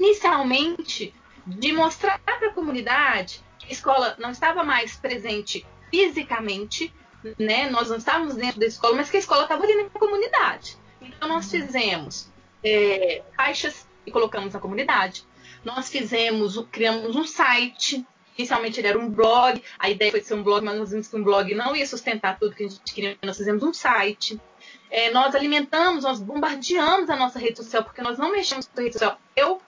[0.00, 1.14] inicialmente,
[1.46, 6.92] de mostrar para a comunidade escola não estava mais presente fisicamente,
[7.38, 7.70] né?
[7.70, 10.76] nós não estávamos dentro da escola, mas que a escola estava ali na comunidade.
[11.00, 12.30] Então, nós fizemos
[12.62, 15.24] é, caixas e colocamos na comunidade.
[15.64, 18.06] Nós fizemos, criamos um site.
[18.38, 21.16] Inicialmente ele era um blog, a ideia foi ser um blog, mas nós vimos que
[21.16, 23.16] um blog não ia sustentar tudo que a gente queria.
[23.22, 24.38] Nós fizemos um site.
[24.90, 28.82] É, nós alimentamos, nós bombardeamos a nossa rede social, porque nós não mexemos com a
[28.82, 29.18] rede social.
[29.34, 29.60] Eu,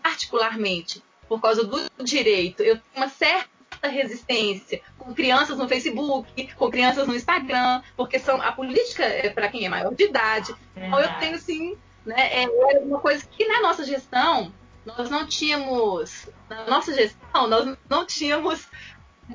[0.00, 3.48] particularmente, por causa do direito, eu tenho uma certa
[3.84, 9.48] resistência com crianças no Facebook, com crianças no Instagram, porque são a política é para
[9.48, 10.54] quem é maior de idade.
[10.76, 12.42] Então eu tenho assim né?
[12.42, 12.48] É
[12.80, 14.52] uma coisa que na nossa gestão
[14.84, 16.28] nós não tínhamos.
[16.48, 18.68] Na nossa gestão, nós não tínhamos.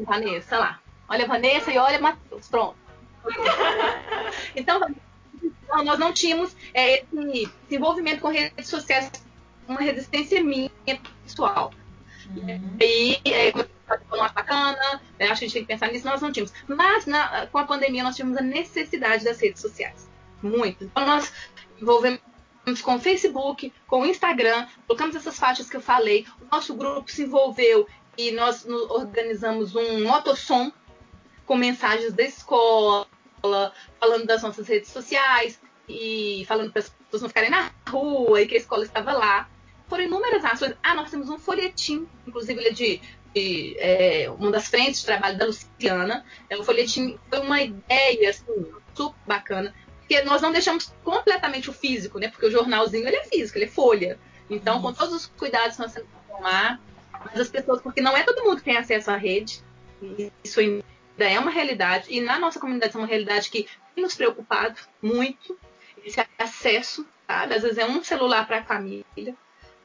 [0.02, 0.80] Vanessa, lá.
[1.10, 2.48] Olha a Vanessa e olha Matheus.
[2.50, 2.78] Pronto.
[4.56, 4.80] então,
[5.84, 9.10] nós não tínhamos é, esse desenvolvimento com redes sociais,
[9.68, 10.72] uma resistência minha
[11.24, 11.72] pessoal.
[12.36, 12.78] Uhum.
[12.80, 13.54] E é,
[14.12, 16.54] uma bacana, né, acho que a gente tem que pensar nisso, nós não tínhamos.
[16.68, 20.10] Mas na, com a pandemia nós tivemos a necessidade das redes sociais.
[20.42, 20.84] Muito.
[20.84, 21.32] Então nós
[21.82, 22.22] envolvemos
[22.82, 26.26] com o Facebook, com o Instagram, colocamos essas faixas que eu falei.
[26.42, 30.72] O nosso grupo se envolveu e nós organizamos um motossom
[31.46, 33.08] com mensagens da escola,
[34.00, 38.48] falando das nossas redes sociais e falando para as pessoas não ficarem na rua e
[38.48, 39.50] que a escola estava lá.
[39.88, 40.74] Foram inúmeras ações.
[40.84, 43.02] Ah, nós temos um folhetim, inclusive ele é de,
[43.34, 46.26] de é, uma das frentes de trabalho da Luciana.
[46.50, 49.74] É, o folhetim foi uma ideia assim, super bacana
[50.08, 52.30] porque nós não deixamos completamente o físico, né?
[52.30, 54.18] Porque o jornalzinho ele é físico, ele é folha.
[54.50, 56.80] Então, com todos os cuidados que nós temos que tomar,
[57.26, 59.62] mas as pessoas, porque não é todo mundo que tem acesso à rede,
[60.42, 60.84] isso ainda
[61.18, 65.60] é uma realidade, e na nossa comunidade é uma realidade que tem nos preocupado muito,
[66.06, 67.56] esse acesso, sabe?
[67.56, 69.36] Às vezes é um celular para a família,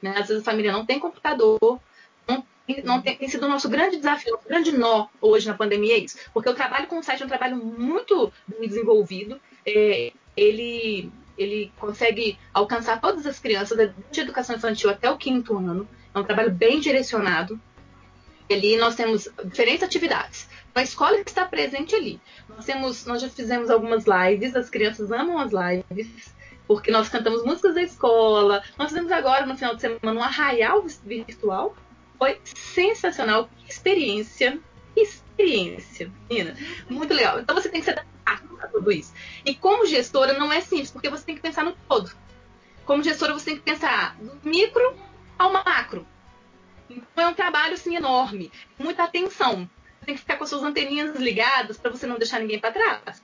[0.02, 0.14] né?
[0.18, 1.80] Às vezes a família não tem computador,
[2.28, 2.44] não
[2.84, 5.98] não tem, tem, sido o nosso grande desafio, o grande nó hoje na pandemia é
[5.98, 6.16] isso.
[6.32, 9.40] Porque o trabalho com o site é um trabalho muito desenvolvido.
[9.66, 15.88] É, ele, ele consegue alcançar todas as crianças, de educação infantil até o quinto ano.
[16.14, 17.60] É um trabalho bem direcionado.
[18.50, 20.48] Ali nós temos diferentes atividades.
[20.74, 22.20] A escola está presente ali.
[22.48, 26.32] Nós, temos, nós já fizemos algumas lives, as crianças amam as lives
[26.66, 28.62] porque nós cantamos músicas da escola.
[28.78, 31.76] Nós fizemos agora, no final de semana, um arraial virtual,
[32.18, 33.48] foi sensacional.
[33.58, 34.58] Que experiência.
[34.94, 36.56] Que experiência, menina.
[36.88, 37.40] Muito legal.
[37.40, 39.12] Então você tem que se adaptar a tudo isso.
[39.44, 42.12] E como gestora não é simples, porque você tem que pensar no todo.
[42.84, 44.96] Como gestora, você tem que pensar do micro
[45.38, 46.06] ao macro.
[46.88, 49.68] Então é um trabalho assim enorme, muita atenção.
[49.98, 52.72] Você tem que ficar com as suas anteninhas ligadas para você não deixar ninguém para
[52.72, 53.22] trás.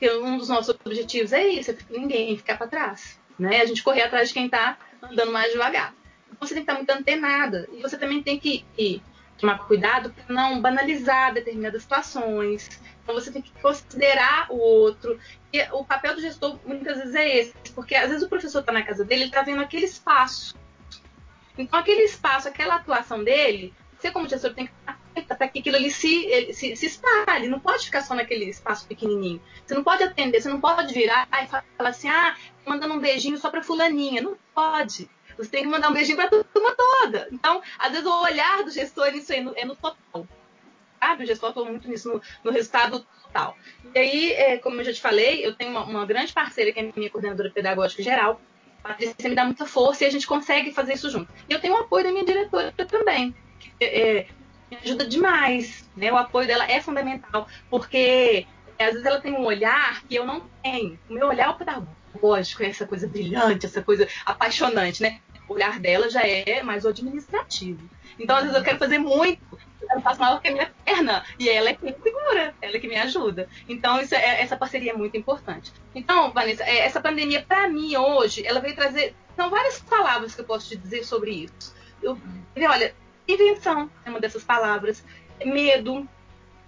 [0.00, 3.20] Porque um dos nossos objetivos é isso, é ninguém ficar para trás.
[3.38, 3.60] Né?
[3.60, 5.94] A gente correr atrás de quem está andando mais devagar
[6.40, 7.68] você tem que estar muito antenada.
[7.72, 8.64] E você também tem que,
[9.38, 12.80] tomar cuidado para não banalizar determinadas situações.
[13.02, 15.18] Então você tem que considerar o outro.
[15.52, 18.72] E o papel do gestor muitas vezes é esse, porque às vezes o professor está
[18.72, 20.54] na casa dele, ele está vendo aquele espaço.
[21.56, 25.76] Então aquele espaço, aquela atuação dele, você como gestor tem que estar para que aquilo
[25.76, 27.48] ali se, se, se espalhe.
[27.48, 29.40] Não pode ficar só naquele espaço pequenininho.
[29.66, 33.38] Você não pode atender, você não pode virar e falar assim, ah, mandando um beijinho
[33.38, 34.22] só para fulaninha.
[34.22, 35.08] Não pode.
[35.36, 37.28] Você tem que mandar um beijinho para a turma toda.
[37.32, 40.26] Então, às vezes, o olhar do gestor isso é no, é no total.
[41.00, 41.24] sabe?
[41.24, 43.56] O gestor atua muito nisso, no, no resultado total.
[43.94, 46.80] E aí, é, como eu já te falei, eu tenho uma, uma grande parceira, que
[46.80, 48.40] é minha coordenadora pedagógica geral,
[48.82, 51.32] a Patrícia me dá muita força e a gente consegue fazer isso junto.
[51.48, 53.34] E eu tenho o apoio da minha diretora também,
[53.80, 54.26] é,
[54.76, 56.12] ajuda demais, né?
[56.12, 58.46] O apoio dela é fundamental, porque
[58.78, 60.98] é, às vezes ela tem um olhar que eu não tenho.
[61.08, 65.20] O meu olhar é o pedagógico, é essa coisa brilhante, essa coisa apaixonante, né?
[65.48, 67.88] O olhar dela já é mais o administrativo.
[68.18, 69.40] Então, às vezes eu quero fazer muito,
[69.94, 72.78] eu faço maior que a minha perna, e ela é que me segura, ela é
[72.78, 73.48] que me ajuda.
[73.68, 75.72] Então, é, essa parceria é muito importante.
[75.94, 79.14] Então, Vanessa, é, essa pandemia, para mim, hoje, ela veio trazer.
[79.34, 81.74] São várias palavras que eu posso te dizer sobre isso.
[82.02, 82.18] Eu,
[82.68, 82.94] olha,
[83.32, 85.04] invenção é uma dessas palavras.
[85.44, 86.08] Medo,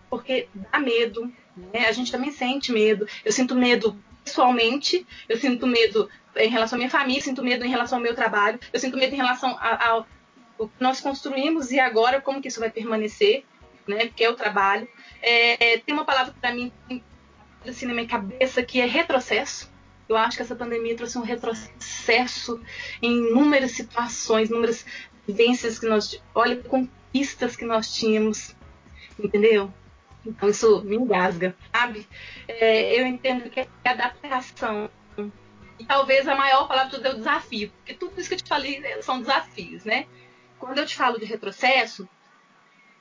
[0.09, 1.33] porque dá medo.
[1.73, 1.87] Né?
[1.87, 3.07] A gente também sente medo.
[3.25, 7.69] Eu sinto medo pessoalmente, eu sinto medo em relação à minha família, sinto medo em
[7.69, 10.07] relação ao meu trabalho, eu sinto medo em relação ao,
[10.59, 13.45] que nós construímos e agora como que isso vai permanecer,
[13.87, 14.09] né?
[14.15, 14.89] Que é o trabalho.
[15.21, 16.73] É, tem uma palavra para mim
[17.67, 19.71] assim na minha cabeça que é retrocesso.
[20.09, 22.61] Eu acho que essa pandemia trouxe um retrocesso
[23.01, 24.85] em inúmeras situações, inúmeras
[25.27, 28.55] vivências que nós, olha, conquistas que nós tínhamos,
[29.19, 29.73] entendeu?
[30.25, 32.07] Então isso me engasga, sabe?
[32.47, 34.89] É, eu entendo que é adaptação.
[35.79, 38.49] E talvez a maior palavra tudo é o desafio, porque tudo isso que eu te
[38.49, 40.07] falei são desafios, né?
[40.63, 42.09] quando eu te falo de retrocesso,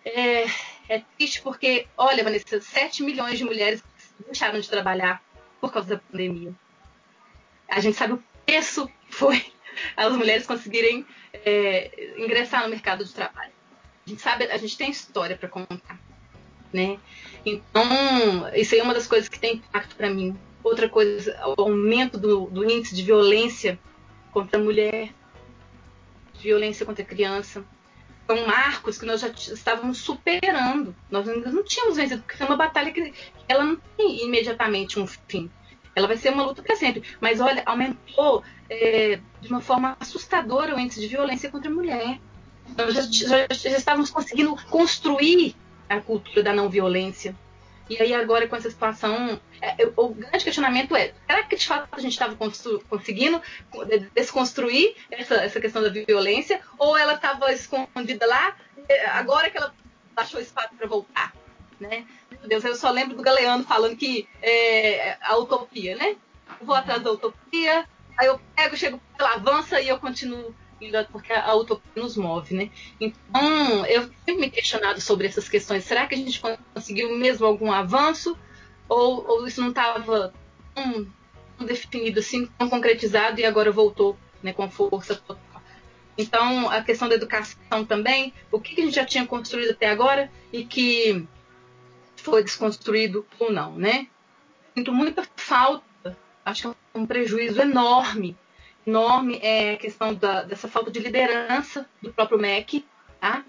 [0.03, 0.45] é,
[0.89, 3.83] é triste porque, olha, Vanessa, 7 milhões de mulheres
[4.25, 5.23] deixaram de trabalhar
[5.59, 6.55] por causa da pandemia.
[7.69, 9.45] A gente sabe o preço que foi
[9.95, 13.51] as mulheres conseguirem é, ingressar no mercado de trabalho.
[14.05, 15.99] A gente sabe, a gente tem história para contar,
[16.73, 16.99] né?
[17.45, 17.83] Então,
[18.55, 20.37] isso aí é uma das coisas que tem impacto para mim.
[20.63, 23.79] Outra coisa, o aumento do, do índice de violência
[24.31, 25.11] contra a mulher,
[26.41, 27.63] violência contra a criança.
[28.27, 30.95] São marcos que nós já estávamos superando.
[31.09, 33.13] Nós ainda não tínhamos vencido, porque é uma batalha que
[33.47, 35.49] ela não tem imediatamente um fim.
[35.95, 37.03] Ela vai ser uma luta para sempre.
[37.19, 42.19] Mas olha, aumentou é, de uma forma assustadora o índice de violência contra a mulher.
[42.77, 45.55] Nós já, já, já estávamos conseguindo construir
[45.89, 47.35] a cultura da não violência.
[47.89, 51.89] E aí agora com essa situação, é, o grande questionamento é, será que de fato
[51.91, 52.37] a gente estava
[52.87, 53.41] conseguindo
[54.15, 58.55] desconstruir essa, essa questão da violência ou ela estava escondida lá,
[59.13, 59.73] agora que ela
[60.15, 61.33] achou espaço para voltar?
[61.81, 62.05] Né?
[62.29, 66.15] Meu Deus, eu só lembro do Galeano falando que é, a utopia, né?
[66.59, 70.53] Eu vou atrás da utopia, aí eu pego, chego, ela avança e eu continuo
[71.11, 72.69] porque a utopia nos move, né?
[72.99, 75.83] Então, eu tenho me questionado sobre essas questões.
[75.83, 76.41] Será que a gente
[76.73, 78.37] conseguiu mesmo algum avanço?
[78.89, 80.33] Ou, ou isso não estava
[80.73, 81.07] tão,
[81.57, 85.61] tão, definido assim, tão concretizado e agora voltou né, com força total?
[86.17, 89.89] Então, a questão da educação também, o que, que a gente já tinha construído até
[89.89, 91.27] agora e que
[92.21, 94.07] foi desconstruído ou não, né?
[94.75, 98.37] Sinto muita falta, acho que é um prejuízo enorme
[98.85, 102.85] enorme é a questão da, dessa falta de liderança do próprio MEC,
[103.19, 103.43] tá?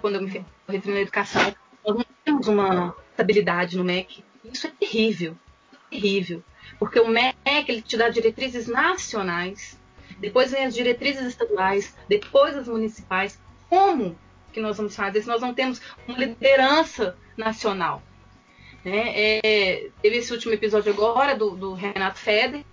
[0.00, 1.54] Quando eu me refiro na educação,
[1.86, 4.24] nós não temos uma estabilidade no MEC.
[4.44, 5.36] Isso é terrível,
[5.90, 6.42] terrível.
[6.78, 7.36] Porque o MEC
[7.68, 9.78] ele te dá diretrizes nacionais,
[10.18, 13.38] depois vem as diretrizes estaduais, depois as municipais.
[13.68, 14.18] Como
[14.52, 18.02] que nós vamos fazer se nós não temos uma liderança nacional?
[18.84, 19.12] Né?
[19.42, 22.64] É, teve esse último episódio agora do, do Renato Feder,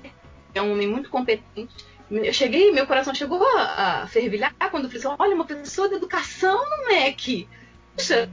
[0.54, 1.74] é um homem muito competente.
[2.10, 5.90] Eu cheguei, meu coração chegou a, a fervilhar quando eu falei assim, olha, uma pessoa
[5.90, 7.48] de educação no MEC.
[7.96, 8.30] Puxa,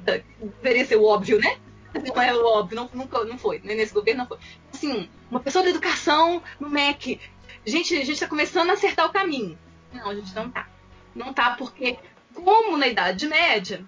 [0.62, 1.58] deveria ser o óbvio, né?
[1.94, 3.74] Não é o óbvio, não, nunca, não foi, né?
[3.74, 4.38] nesse governo não foi.
[4.72, 7.20] Assim, uma pessoa de educação no MEC.
[7.66, 9.58] Gente, a gente está começando a acertar o caminho.
[9.92, 10.68] Não, a gente não tá.
[11.14, 11.96] Não tá porque,
[12.34, 13.84] como na Idade Média,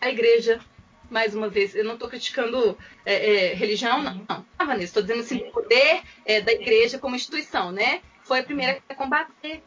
[0.00, 0.60] a igreja
[1.10, 4.24] mais uma vez, eu não estou criticando é, é, religião, não.
[4.28, 8.00] Ah, Vanessa, estou dizendo assim, o poder é, da igreja como instituição, né?
[8.24, 9.62] Foi a primeira a combater.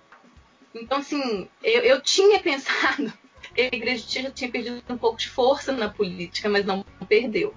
[0.73, 3.11] Então, assim, eu, eu tinha pensado
[3.53, 7.53] que a igreja já tinha perdido um pouco de força na política, mas não perdeu.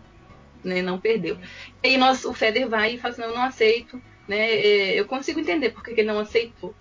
[0.65, 0.81] Né?
[0.81, 1.39] Não perdeu.
[1.83, 4.01] E aí nós, o Feder vai e fala assim, não, eu não aceito.
[4.29, 4.39] Né?
[4.39, 6.75] É, eu consigo entender por que ele não aceitou.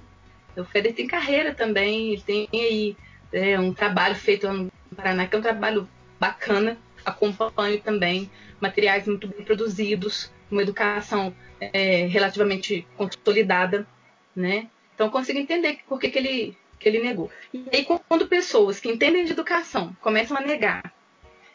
[0.55, 2.95] O Feder tem carreira também, ele tem aí
[3.31, 8.29] é, um trabalho feito no Paraná, que é um trabalho bacana, acompanho também
[8.59, 13.87] materiais muito bem produzidos, uma educação é, relativamente consolidada,
[14.35, 14.67] né?
[14.93, 17.31] Então eu consigo entender por que, que, ele, que ele negou.
[17.53, 20.93] E aí quando pessoas que entendem de educação começam a negar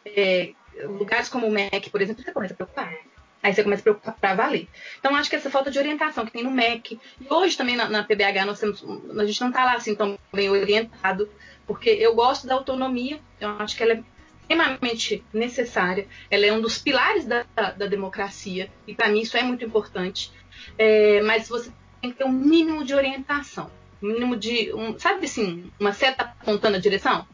[0.05, 0.53] é,
[0.85, 2.95] lugares como o MEC, por exemplo, você começa a preocupar.
[3.43, 4.69] Aí você começa a preocupar para valer.
[4.99, 7.89] Então, acho que essa falta de orientação que tem no MEC, e hoje também na,
[7.89, 8.85] na PBH nós temos,
[9.17, 11.31] a gente não está lá assim tão bem orientado,
[11.67, 14.03] porque eu gosto da autonomia, eu acho que ela é
[14.47, 19.43] extremamente necessária, ela é um dos pilares da, da democracia, e para mim isso é
[19.43, 20.33] muito importante.
[20.79, 21.71] É, mas você
[22.01, 23.71] tem que ter um mínimo de orientação,
[24.03, 27.27] um mínimo de, um, sabe assim, uma seta apontando a direção?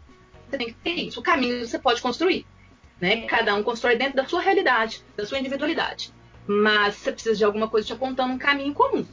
[0.49, 1.21] Você tem que ter isso.
[1.21, 2.47] O caminho você pode construir.
[3.01, 3.23] Né?
[3.23, 6.13] Cada um constrói dentro da sua realidade, da sua individualidade.
[6.47, 9.07] Mas você precisa de alguma coisa te apontando um caminho comum.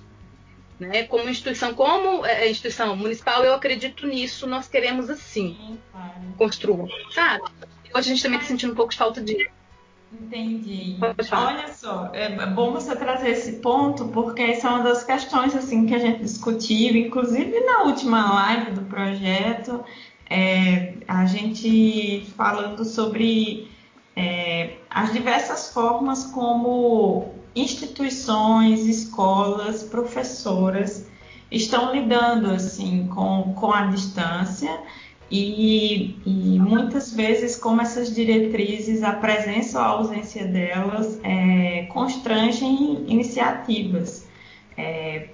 [0.79, 1.03] Né?
[1.03, 5.79] Como instituição, como é, instituição municipal, eu acredito nisso, nós queremos assim,
[6.37, 6.91] construir.
[7.11, 7.43] Sabe?
[7.93, 9.49] Hoje a gente também está sentindo um pouco de falta de.
[10.11, 10.97] Entendi.
[11.31, 15.85] Olha só, é bom você trazer esse ponto, porque essa é uma das questões assim
[15.85, 19.83] que a gente discutiu, inclusive na última live do projeto,
[20.27, 23.69] é, a gente falando sobre
[24.15, 31.07] é, as diversas formas como instituições, escolas, professoras
[31.51, 34.79] estão lidando assim com, com a distância
[35.31, 43.05] e, e, muitas vezes, como essas diretrizes, a presença ou a ausência delas é, constrangem
[43.07, 44.27] iniciativas.
[44.75, 45.29] É,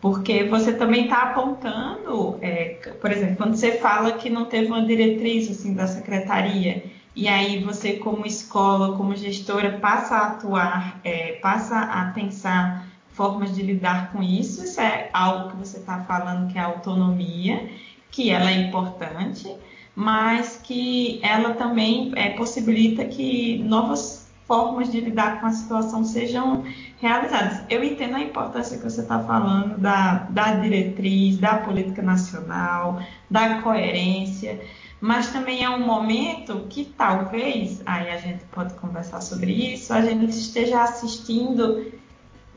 [0.00, 4.84] porque você também está apontando, é, por exemplo, quando você fala que não teve uma
[4.84, 6.84] diretriz assim, da secretaria,
[7.16, 13.54] e aí você, como escola, como gestora, passa a atuar, é, passa a pensar formas
[13.54, 17.70] de lidar com isso, isso é algo que você está falando que é autonomia
[18.14, 19.52] que ela é importante,
[19.94, 26.64] mas que ela também é, possibilita que novas formas de lidar com a situação sejam
[27.00, 27.62] realizadas.
[27.68, 33.60] Eu entendo a importância que você está falando da, da diretriz, da política nacional, da
[33.62, 34.60] coerência,
[35.00, 40.02] mas também é um momento que talvez, aí a gente pode conversar sobre isso, a
[40.02, 41.92] gente esteja assistindo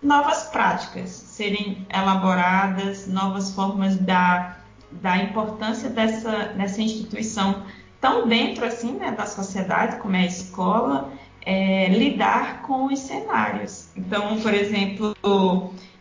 [0.04, 4.57] novas práticas serem elaboradas, novas formas da
[4.92, 7.64] da importância dessa, dessa instituição
[8.00, 11.12] tão dentro assim né, da sociedade como é a escola
[11.46, 13.90] é, lidar com os cenários.
[13.96, 15.16] Então por exemplo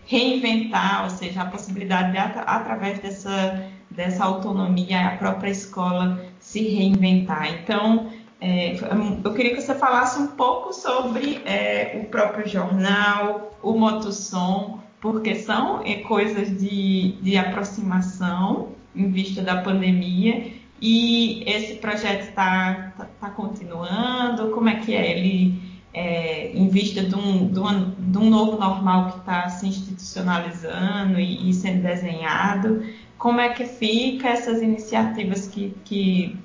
[0.05, 7.49] reinventar ou seja a possibilidade de através dessa dessa autonomia a própria escola se reinventar.
[7.53, 8.11] Então
[8.41, 8.77] é,
[9.25, 15.35] eu queria que você falasse um pouco sobre é, o próprio jornal, o motossom, porque
[15.37, 20.53] são é, coisas de, de aproximação em vista da pandemia.
[20.81, 24.51] E esse projeto está tá, tá continuando?
[24.51, 25.19] Como é que é?
[25.19, 25.61] Ele,
[25.93, 31.19] é, em vista de um, de, uma, de um novo normal que está se institucionalizando
[31.19, 32.85] e, e, sendo desenhado,
[33.17, 36.37] como é que fica essas iniciativas que, que,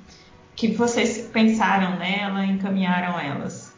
[0.56, 3.72] que vocês pensaram nela, encaminharam elas?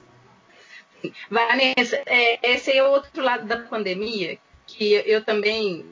[1.30, 5.86] Vanessa, é, esse é outro lado da pandemia que eu também,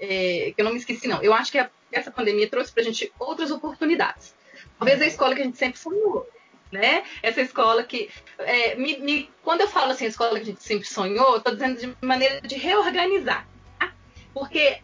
[0.00, 1.22] é, que eu não me esqueci não.
[1.22, 4.34] Eu acho que a essa pandemia trouxe para a gente outras oportunidades.
[4.78, 6.28] Talvez a escola que a gente sempre sonhou,
[6.70, 7.04] né?
[7.22, 10.62] Essa escola que, é, me, me, quando eu falo assim, a escola que a gente
[10.62, 13.46] sempre sonhou, estou dizendo de maneira de reorganizar,
[13.78, 13.92] tá?
[14.34, 14.80] porque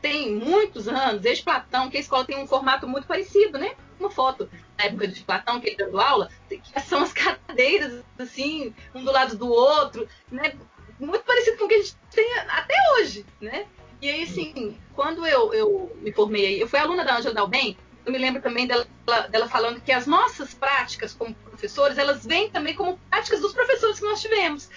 [0.00, 3.76] tem muitos anos, desde Platão, que a escola tem um formato muito parecido, né?
[4.00, 8.74] Uma foto da época de Platão, que ele dando aula, que são as cadeiras, assim,
[8.94, 10.52] um do lado do outro, né?
[10.98, 13.66] Muito parecido com o que a gente tem até hoje, né?
[14.00, 17.76] E aí, assim, quando eu, eu me formei, eu fui aluna da Angela Dalben,
[18.06, 18.86] eu me lembro também dela,
[19.28, 23.98] dela falando que as nossas práticas como professores, elas vêm também como práticas dos professores
[23.98, 24.70] que nós tivemos.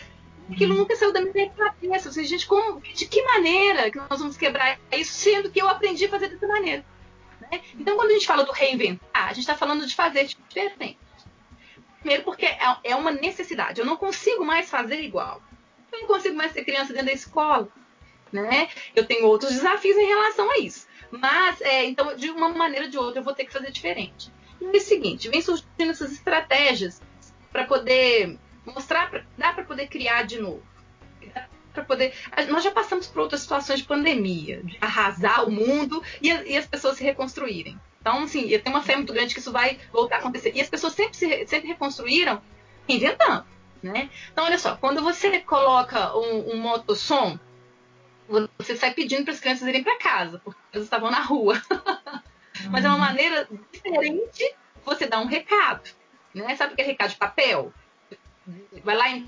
[0.52, 2.10] Aquilo nunca saiu da minha cabeça.
[2.10, 6.06] Assim, gente, como, de que maneira que nós vamos quebrar isso, sendo que eu aprendi
[6.06, 6.84] a fazer dessa maneira?
[7.40, 7.62] Né?
[7.80, 10.98] Então, quando a gente fala do reinventar, a gente está falando de fazer diferente.
[12.00, 13.80] Primeiro, porque é, é uma necessidade.
[13.80, 15.42] Eu não consigo mais fazer igual.
[15.92, 17.70] Eu não consigo mais ser criança dentro da escola
[18.32, 18.70] né?
[18.96, 20.88] Eu tenho outros desafios em relação a isso.
[21.12, 24.32] Mas, é, então, de uma maneira ou de outra, eu vou ter que fazer diferente.
[24.62, 27.02] E é o seguinte, vem surgindo essas estratégias
[27.52, 30.64] para poder mostrar, dá para poder criar de novo.
[31.74, 32.14] Para poder,
[32.50, 36.66] nós já passamos por outras situações de pandemia, de arrasar o mundo e, e as
[36.66, 37.80] pessoas se reconstruírem.
[38.02, 40.52] Então, assim, eu tenho uma fé muito grande que isso vai voltar a acontecer.
[40.56, 42.42] E as pessoas sempre se sempre reconstruíram
[42.90, 43.46] inventando,
[43.82, 44.10] né?
[44.32, 47.40] Então, olha só, quando você coloca um, um motossom
[48.58, 51.62] você sai pedindo para as crianças irem para casa, porque elas estavam na rua.
[52.70, 54.56] Mas é uma maneira diferente
[54.86, 55.90] você dar um recado.
[56.34, 56.56] Né?
[56.56, 57.74] Sabe o que é recado de papel?
[58.84, 59.28] Vai lá e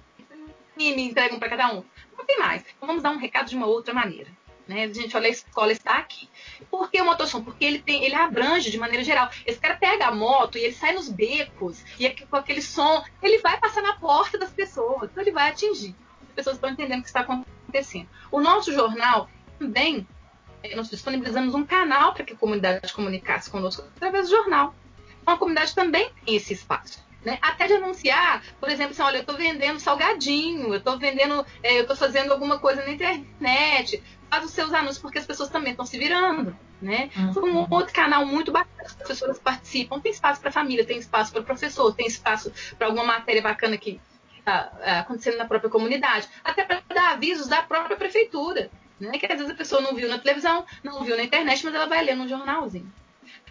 [0.77, 1.83] me entregam para cada um.
[2.17, 2.63] Não tem mais.
[2.77, 4.29] Então vamos dar um recado de uma outra maneira.
[4.67, 4.91] Né?
[4.93, 6.29] Gente, olha, a escola está aqui.
[6.71, 7.43] Por que o motossom?
[7.43, 9.29] Porque ele tem, ele abrange de maneira geral.
[9.45, 13.39] Esse cara pega a moto e ele sai nos becos e com aquele som, ele
[13.39, 15.93] vai passar na porta das pessoas, então ele vai atingir.
[16.29, 18.07] As pessoas estão entendendo o que está acontecendo acontecendo.
[18.31, 20.07] O nosso jornal também,
[20.61, 24.75] eh, nós disponibilizamos um canal para que a comunidade comunicasse conosco através do jornal.
[25.21, 27.03] Então, a comunidade também tem esse espaço.
[27.25, 27.39] Né?
[27.41, 31.77] Até de anunciar, por exemplo, assim, olha, eu estou vendendo salgadinho, eu estou vendendo, é,
[31.77, 35.71] eu estou fazendo alguma coisa na internet, faz os seus anúncios, porque as pessoas também
[35.71, 36.55] estão se virando.
[36.81, 37.09] Né?
[37.15, 37.61] Uhum.
[37.61, 41.31] Um outro canal muito bacana, as professoras participam, tem espaço para a família, tem espaço
[41.31, 44.01] para o professor, tem espaço para alguma matéria bacana que
[44.45, 48.69] acontecendo na própria comunidade, até para dar avisos da própria prefeitura.
[48.99, 49.17] Né?
[49.17, 51.87] Que às vezes a pessoa não viu na televisão, não viu na internet, mas ela
[51.87, 52.91] vai ler no jornalzinho.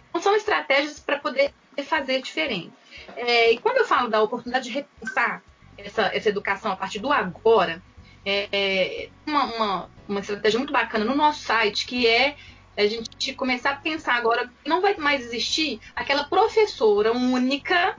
[0.09, 2.71] Então são estratégias para poder fazer diferente.
[3.15, 5.41] É, e quando eu falo da oportunidade de repensar
[5.77, 7.81] essa, essa educação a partir do agora,
[8.25, 12.35] é, é uma, uma, uma estratégia muito bacana no nosso site, que é
[12.77, 17.97] a gente começar a pensar agora que não vai mais existir aquela professora única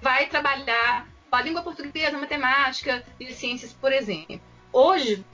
[0.00, 4.40] vai trabalhar a língua portuguesa, a matemática e ciências, por exemplo.
[4.72, 5.24] Hoje,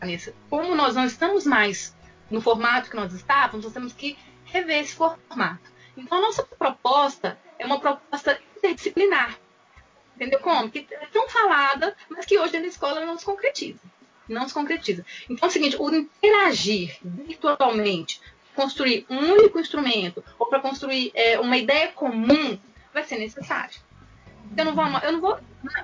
[0.00, 1.96] Vanessa, como nós não estamos mais
[2.30, 5.70] no formato que nós estávamos, nós temos que rever esse formato.
[5.96, 9.38] Então, a nossa proposta é uma proposta interdisciplinar.
[10.14, 10.70] Entendeu como?
[10.70, 13.80] Que é tão falada, mas que hoje da escola não se concretiza.
[14.28, 15.04] Não se concretiza.
[15.30, 18.20] Então é o seguinte, o interagir virtualmente,
[18.54, 22.58] construir um único instrumento, ou para construir é, uma ideia comum,
[22.92, 23.78] vai ser necessário.
[24.56, 25.38] Eu não vou, eu não vou,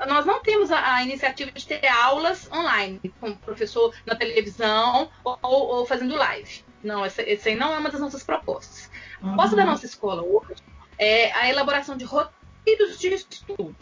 [0.06, 5.10] nós não temos a, a iniciativa de ter aulas online, com o professor na televisão
[5.22, 6.64] ou, ou, ou fazendo live.
[6.82, 8.90] Não, essa, essa aí não é uma das nossas propostas.
[9.16, 9.62] A proposta uhum.
[9.62, 10.62] da nossa escola hoje
[10.98, 13.74] é a elaboração de roteiros de estudo.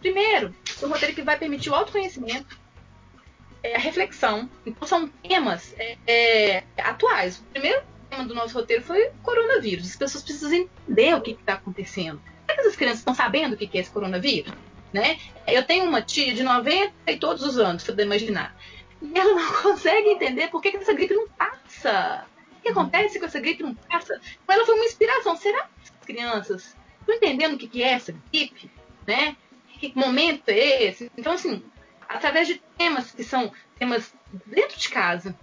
[0.00, 2.58] Primeiro, um roteiro que vai permitir o autoconhecimento,
[3.62, 4.48] é, a reflexão.
[4.64, 7.38] Então, são temas é, é, atuais.
[7.38, 9.90] O primeiro tema do nosso roteiro foi o coronavírus.
[9.90, 12.20] As pessoas precisam entender o que está acontecendo.
[12.48, 14.52] Será que as crianças estão sabendo o que é esse coronavírus?
[14.92, 15.18] Né?
[15.46, 18.56] Eu tenho uma tia de 90 e todos os anos, se você imaginar.
[19.02, 22.26] E ela não consegue entender por que, que essa gripe não passa.
[22.58, 24.20] O que acontece com essa gripe não passa?
[24.42, 25.36] Então, ela foi uma inspiração.
[25.36, 28.70] Será que as crianças estão entendendo o que é essa gripe?
[29.06, 29.36] Né?
[29.78, 31.12] Que momento é esse?
[31.16, 31.62] Então, assim,
[32.08, 34.12] através de temas que são temas
[34.46, 35.36] dentro de casa,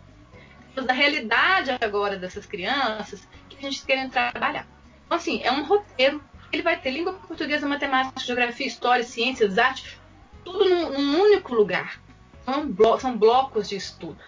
[0.75, 4.67] da realidade agora dessas crianças, que a gente quer trabalhar.
[5.05, 6.21] Então, assim, é um roteiro.
[6.55, 9.99] Ele vai ter língua portuguesa, matemática, geografia, história, ciências, arte,
[10.41, 11.99] tudo num, num único lugar.
[12.45, 14.23] São, blo são blocos de estudo.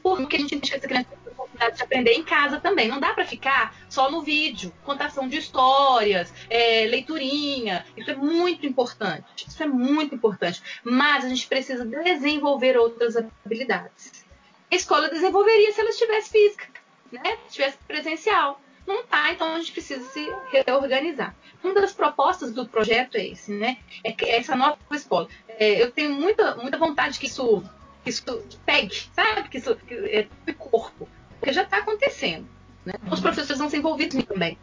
[0.00, 2.86] Porque a gente deixa essa criança ter oportunidade de aprender em casa também.
[2.86, 7.84] Não dá para ficar só no vídeo, contação de histórias, é, leiturinha.
[7.96, 9.48] Isso é muito importante.
[9.48, 10.62] Isso é muito importante.
[10.84, 14.24] Mas a gente precisa desenvolver outras habilidades.
[14.70, 16.68] A escola desenvolveria se ela estivesse física,
[17.10, 17.24] né?
[17.24, 18.60] Se estivesse presencial.
[18.88, 21.36] Não tá, então a gente precisa se reorganizar.
[21.62, 23.76] Uma das propostas do projeto é esse, né?
[24.02, 25.28] É, essa nova escola.
[25.46, 27.62] É, eu tenho muita, muita vontade que isso,
[28.02, 28.24] que isso
[28.64, 29.46] pegue, sabe?
[29.50, 31.06] Que isso que é corpo.
[31.38, 32.48] Porque já está acontecendo.
[32.82, 32.94] Né?
[33.12, 34.56] Os professores vão ser envolvidos também.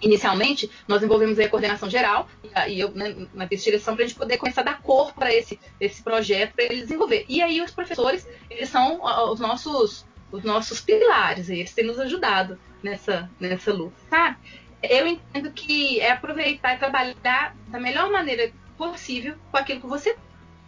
[0.00, 2.28] Inicialmente, nós envolvemos a coordenação geral
[2.68, 5.58] e eu né, na direção para a gente poder começar a dar cor para esse,
[5.80, 7.24] esse projeto, para ele desenvolver.
[7.28, 9.00] E aí os professores, eles são
[9.32, 14.36] os nossos os nossos pilares, eles têm nos ajudado nessa, nessa luta, sabe?
[14.82, 20.14] Eu entendo que é aproveitar e trabalhar da melhor maneira possível com aquilo que você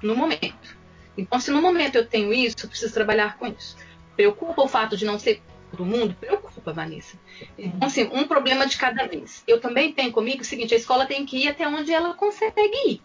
[0.02, 0.76] no momento.
[1.16, 3.76] Então, se no momento eu tenho isso, eu preciso trabalhar com isso.
[4.16, 6.16] Preocupa o fato de não ser todo mundo?
[6.18, 7.18] Preocupa, Vanessa.
[7.58, 9.44] Então, assim, um problema de cada vez.
[9.46, 12.56] Eu também tenho comigo o seguinte: a escola tem que ir até onde ela consegue
[12.86, 13.02] ir.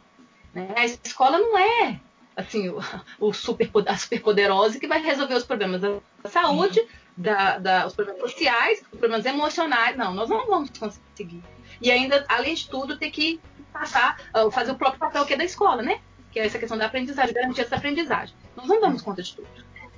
[0.54, 0.74] Né?
[0.76, 2.00] A escola não é
[2.36, 2.80] assim, o,
[3.20, 6.82] o super, a superpoderosa que vai resolver os problemas da saúde,
[7.16, 9.96] da, da, os problemas sociais, os problemas emocionais.
[9.98, 11.44] Não, nós não vamos conseguir.
[11.82, 13.40] E ainda, além de tudo, ter que
[13.72, 16.00] passar, ah, fazer o próprio papel que é da escola, né?
[16.32, 18.36] Que é essa questão da aprendizagem, garantir essa aprendizagem.
[18.56, 19.48] Nós não damos conta de tudo.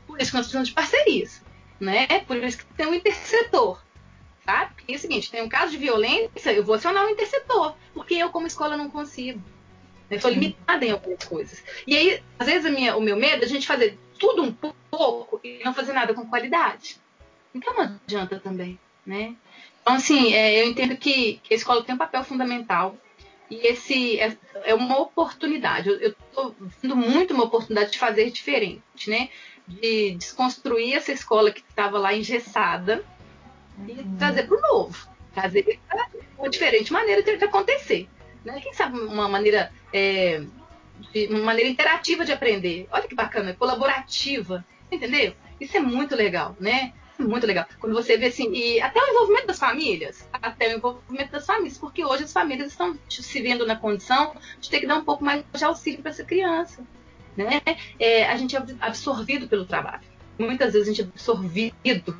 [0.07, 1.41] Por isso que nós precisamos de parcerias,
[1.79, 2.07] né?
[2.21, 3.81] Por isso que tem um intersetor.
[4.45, 4.73] Sabe?
[4.75, 7.75] Porque é o seguinte, tem um caso de violência, eu vou acionar o um intersetor,
[7.93, 9.41] porque eu, como escola, não consigo.
[10.09, 11.63] Eu sou limitada em algumas coisas.
[11.87, 15.39] E aí, às vezes, minha, o meu medo é a gente fazer tudo um pouco
[15.43, 17.01] e não fazer nada com qualidade.
[17.53, 19.35] Então não adianta também, né?
[19.81, 22.95] Então, assim, é, eu entendo que, que, a escola tem um papel fundamental
[23.49, 25.89] e esse é, é uma oportunidade.
[25.89, 29.29] Eu estou vendo muito uma oportunidade de fazer diferente, né?
[29.67, 33.03] De desconstruir essa escola que estava lá engessada
[33.77, 33.89] uhum.
[33.89, 35.07] e trazer para o novo.
[35.33, 38.07] Trazer para uma diferente maneira de acontecer.
[38.43, 38.59] Né?
[38.61, 40.43] Quem sabe uma maneira, é,
[41.11, 42.87] de, uma maneira interativa de aprender.
[42.91, 44.65] Olha que bacana, colaborativa.
[44.91, 45.33] Entendeu?
[45.59, 46.93] Isso é muito legal, né?
[47.17, 47.65] Muito legal.
[47.79, 51.77] Quando você vê assim, e até o envolvimento das famílias, até o envolvimento das famílias,
[51.77, 55.23] porque hoje as famílias estão se vendo na condição de ter que dar um pouco
[55.23, 56.83] mais de auxílio para essa criança.
[57.37, 57.61] Né?
[57.99, 60.03] É, a gente é absorvido pelo trabalho.
[60.37, 62.19] Muitas vezes a gente é absorvido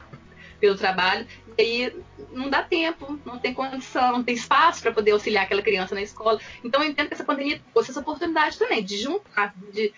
[0.60, 1.28] pelo trabalho,
[1.58, 1.96] e aí
[2.32, 6.02] não dá tempo, não tem condição, não tem espaço para poder auxiliar aquela criança na
[6.02, 6.39] escola.
[6.64, 9.94] Então eu entendo que essa pandemia trouxe essa oportunidade também de juntar, de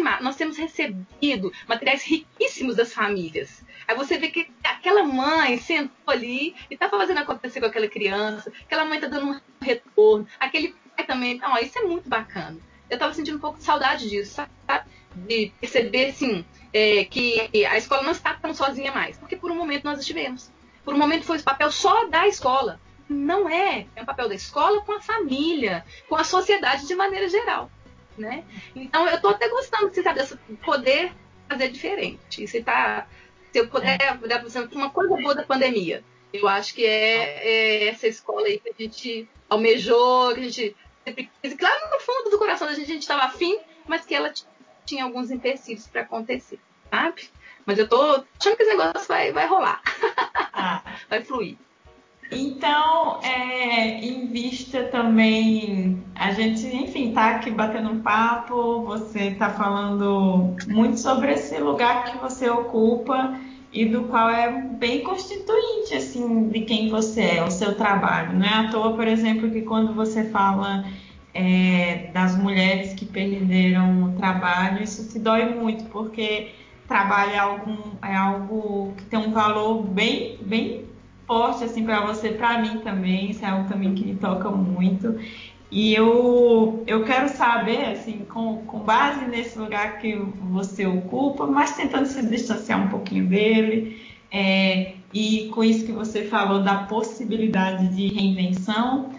[0.00, 3.64] Nós temos recebido materiais riquíssimos das famílias.
[3.86, 8.52] Aí você vê que aquela mãe sentou ali e está fazendo acontecer com aquela criança,
[8.64, 11.36] aquela mãe está dando um retorno, aquele pai também.
[11.36, 12.58] Então, ó, isso é muito bacana.
[12.88, 14.34] Eu estava sentindo um pouco de saudade disso,
[14.66, 14.84] sabe?
[15.14, 19.16] De perceber, assim, é, que a escola não está tão sozinha mais.
[19.16, 20.50] Porque por um momento nós estivemos.
[20.84, 22.80] Por um momento foi o papel só da escola.
[23.08, 23.86] Não é.
[23.94, 27.70] É o papel da escola com a família, com a sociedade de maneira geral.
[28.16, 28.44] Né?
[28.76, 30.20] Então eu estou até gostando de sabe,
[30.64, 31.12] poder
[31.48, 32.46] fazer diferente.
[32.46, 33.08] Se, tá,
[33.52, 34.14] se eu puder é.
[34.28, 38.70] dar uma coisa boa da pandemia, eu acho que é, é, essa escola aí que
[38.70, 41.54] a gente almejou, que a gente sempre quis.
[41.54, 44.32] Claro, no fundo do coração da gente, a gente estava afim, mas que ela
[44.84, 46.58] tinha alguns empecilhos para acontecer,
[46.90, 47.30] sabe?
[47.66, 49.80] Mas eu tô achando que esse negócio vai, vai rolar.
[50.52, 50.82] Ah.
[51.08, 51.56] vai fluir.
[52.34, 59.50] Então, é, em vista também, a gente, enfim, tá aqui batendo um papo, você tá
[59.50, 63.38] falando muito sobre esse lugar que você ocupa
[63.72, 68.38] e do qual é bem constituinte, assim, de quem você é, o seu trabalho.
[68.38, 70.84] Não é à toa, por exemplo, que quando você fala
[71.32, 76.52] é, das mulheres que perderam o trabalho, isso te dói muito, porque
[76.86, 80.93] trabalho é algo, é algo que tem um valor bem, bem
[81.26, 85.18] forte assim para você, para mim também, isso é algo também que me toca muito.
[85.70, 90.14] E eu, eu quero saber, assim, com, com base nesse lugar que
[90.52, 94.00] você ocupa, mas tentando se distanciar um pouquinho dele,
[94.30, 99.10] é, e com isso que você falou da possibilidade de reinvenção,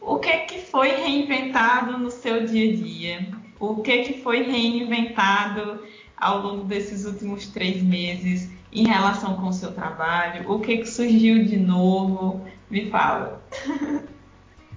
[0.00, 3.28] o que que foi reinventado no seu dia a dia?
[3.58, 5.80] O que que foi reinventado
[6.16, 10.50] ao longo desses últimos três meses em relação com o seu trabalho?
[10.50, 12.46] O que que surgiu de novo?
[12.70, 13.42] Me fala.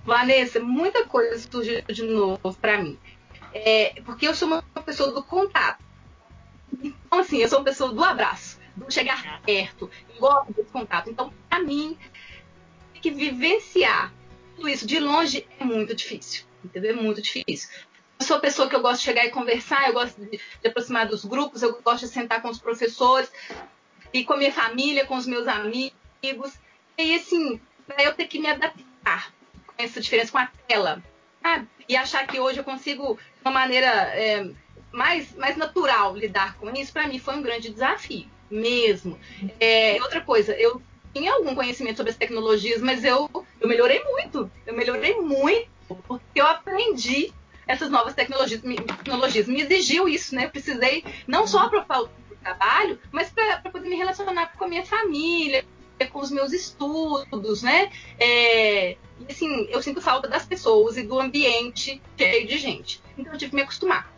[0.06, 2.98] Vanessa, muita coisa surgiu de novo para mim.
[3.54, 5.84] É, porque eu sou uma pessoa do contato.
[6.82, 11.10] Então, assim, eu sou uma pessoa do abraço, do chegar perto, gosto desse contato.
[11.10, 11.98] Então, para mim,
[12.94, 14.14] tem que vivenciar
[14.56, 16.92] tudo isso de longe é muito difícil, entendeu?
[16.92, 17.70] É muito difícil.
[18.20, 20.68] Eu sou a pessoa que eu gosto de chegar e conversar, eu gosto de, de
[20.68, 23.32] aproximar dos grupos, eu gosto de sentar com os professores
[24.14, 26.54] e com a minha família, com os meus amigos.
[26.98, 29.34] E assim, para eu ter que me adaptar
[29.66, 31.04] com essa diferença com a tela,
[31.42, 31.68] sabe?
[31.88, 34.50] E achar que hoje eu consigo, de uma maneira é,
[34.92, 39.20] mais, mais natural, lidar com isso, para mim foi um grande desafio, mesmo.
[39.60, 40.82] É, outra coisa, eu
[41.14, 43.30] tinha algum conhecimento sobre as tecnologias, mas eu,
[43.60, 44.50] eu melhorei muito.
[44.66, 45.70] Eu melhorei muito,
[46.08, 47.34] porque eu aprendi
[47.68, 48.62] essas novas tecnologias.
[48.62, 49.48] Me, tecnologias.
[49.48, 50.46] me exigiu isso, né?
[50.46, 51.86] Eu precisei não só para o
[52.42, 55.66] trabalho, mas para poder me relacionar com a minha família,
[56.08, 57.92] com os meus estudos, né?
[58.18, 58.96] É,
[59.30, 63.02] assim, eu sinto falta das pessoas e do ambiente cheio de gente.
[63.18, 64.12] Então eu tive que me acostumar.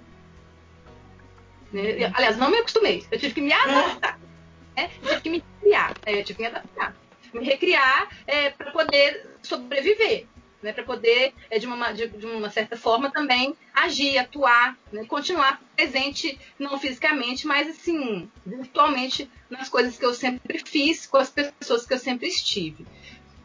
[1.71, 2.11] Né?
[2.13, 4.19] Aliás, não me acostumei, eu tive que me adaptar.
[4.75, 4.89] Né?
[5.01, 6.95] Tive que me criar, é, eu tive que me adaptar,
[7.33, 10.27] me recriar é, para poder sobreviver.
[10.61, 15.03] Né, para poder, é, de, uma, de, de, uma certa forma, também agir, atuar, né,
[15.05, 21.31] continuar presente, não fisicamente, mas assim, virtualmente, nas coisas que eu sempre fiz, com as
[21.31, 22.85] pessoas que eu sempre estive.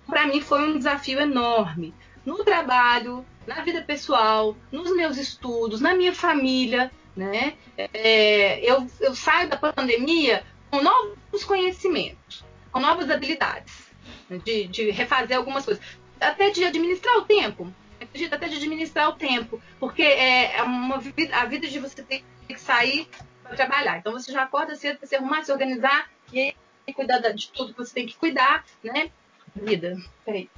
[0.07, 1.95] Para mim foi um desafio enorme.
[2.25, 7.55] No trabalho, na vida pessoal, nos meus estudos, na minha família, né?
[7.79, 13.87] É, eu, eu saio da pandemia com novos conhecimentos, com novas habilidades,
[14.29, 15.83] né, de, de refazer algumas coisas,
[16.21, 17.73] até de administrar o tempo.
[18.01, 22.03] Acredito até de administrar o tempo, porque é, é uma vida, a vida de você
[22.03, 23.09] ter que sair
[23.43, 23.99] para trabalhar.
[23.99, 26.55] Então você já acorda cedo para se arrumar, se organizar e
[26.95, 29.11] cuidar de tudo que você tem que cuidar, né?
[29.55, 30.49] Vida, peraí.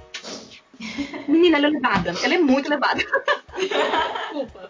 [1.27, 2.13] Menina, ela é levada.
[2.23, 3.01] Ela é muito levada.
[3.57, 4.69] Desculpa.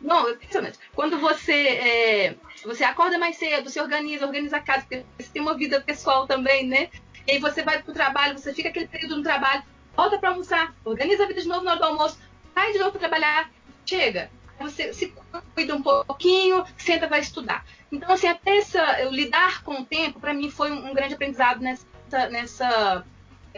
[0.00, 0.78] Não, é impressionante.
[0.94, 2.34] Quando você é,
[2.64, 6.26] você acorda mais cedo, se organiza, organiza a casa, porque você tem uma vida pessoal
[6.26, 6.90] também, né?
[7.26, 9.62] E aí você vai pro trabalho, você fica aquele período no trabalho,
[9.96, 12.18] volta para almoçar, organiza a vida de novo na hora do almoço,
[12.54, 13.50] sai de novo para trabalhar,
[13.86, 14.30] chega.
[14.60, 15.12] Você se
[15.54, 17.64] cuida um pouquinho, senta vai estudar.
[17.90, 21.14] Então, assim, até essa, eu lidar com o tempo, para mim foi um, um grande
[21.14, 21.86] aprendizado nessa,
[22.30, 23.04] nessa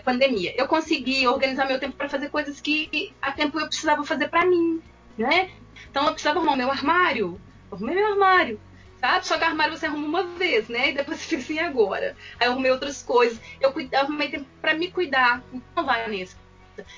[0.05, 0.55] pandemia.
[0.57, 4.47] Eu consegui organizar meu tempo para fazer coisas que a tempo eu precisava fazer para
[4.47, 4.83] mim,
[5.17, 5.51] né?
[5.91, 7.41] Então eu precisava arrumar meu armário,
[7.71, 8.61] arrumei meu armário,
[9.07, 9.27] sabe?
[9.27, 10.91] Só que armário você arruma uma vez, né?
[10.91, 12.17] E depois você fica assim agora.
[12.41, 13.41] Aí eu arrumei outras coisas.
[13.61, 15.43] Eu arrumei tempo para me cuidar.
[15.53, 16.37] Então vai nisso.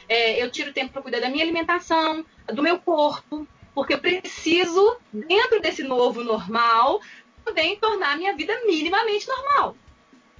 [0.08, 4.96] É, eu tiro tempo para cuidar da minha alimentação, do meu corpo, porque eu preciso,
[5.12, 7.00] dentro desse novo normal,
[7.44, 9.76] também tornar a minha vida minimamente normal.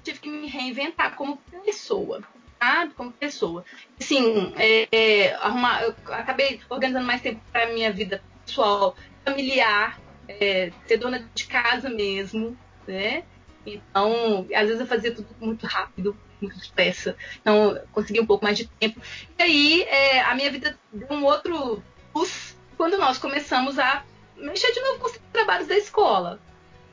[0.02, 2.20] tive que me reinventar como pessoa,
[2.58, 2.94] sabe?
[2.94, 3.64] Como pessoa.
[4.00, 10.70] Assim, é, é, arrumar, eu acabei organizando mais tempo para minha vida pessoal, familiar, é,
[10.86, 12.56] ser dona de casa mesmo,
[12.86, 13.24] né?
[13.66, 17.16] Então, às vezes eu fazia tudo muito rápido, muito depressa.
[17.40, 19.00] Então, consegui um pouco mais de tempo.
[19.38, 24.04] E aí, é, a minha vida deu um outro boost quando nós começamos a
[24.36, 26.40] mexer de novo com os trabalhos da escola.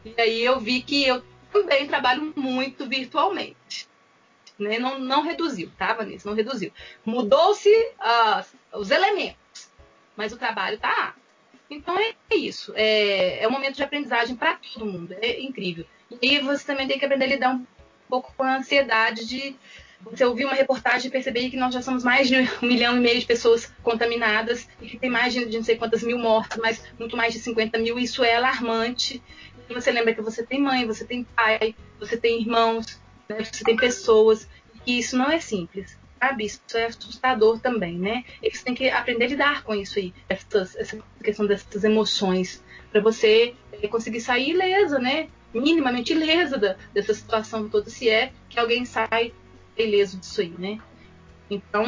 [0.04, 3.88] E aí eu vi que eu também trabalho muito virtualmente.
[4.58, 4.80] Né?
[4.80, 6.30] Não, não reduziu, tá, Vanessa?
[6.30, 6.72] Não reduziu.
[7.04, 9.70] Mudou-se uh, os elementos,
[10.16, 11.16] mas o trabalho tá.
[11.70, 12.74] Então é isso.
[12.76, 15.16] É, é um momento de aprendizagem para todo mundo.
[15.22, 15.86] É incrível.
[16.22, 17.66] E você também tem que aprender a lidar um
[18.08, 19.56] pouco com a ansiedade de
[20.02, 23.00] você ouvir uma reportagem e perceber que nós já somos mais de um milhão e
[23.00, 26.84] meio de pessoas contaminadas e que tem mais de, não sei quantas mil mortos, mas
[27.00, 27.98] muito mais de 50 mil.
[27.98, 29.22] Isso é alarmante.
[29.68, 33.44] E você lembra que você tem mãe, você tem pai, você tem irmãos, né?
[33.44, 34.48] você tem pessoas.
[34.86, 35.98] E isso não é simples.
[36.26, 36.46] Sabe?
[36.46, 38.24] Isso é assustador também, né?
[38.42, 42.64] E você tem que aprender a lidar com isso aí, essas, essa questão dessas emoções,
[42.92, 45.30] para você eh, conseguir sair ilesa, né?
[45.54, 49.34] Minimamente ilesa da, dessa situação toda, se é que alguém sai
[49.78, 50.80] ileso disso aí, né?
[51.48, 51.86] Então,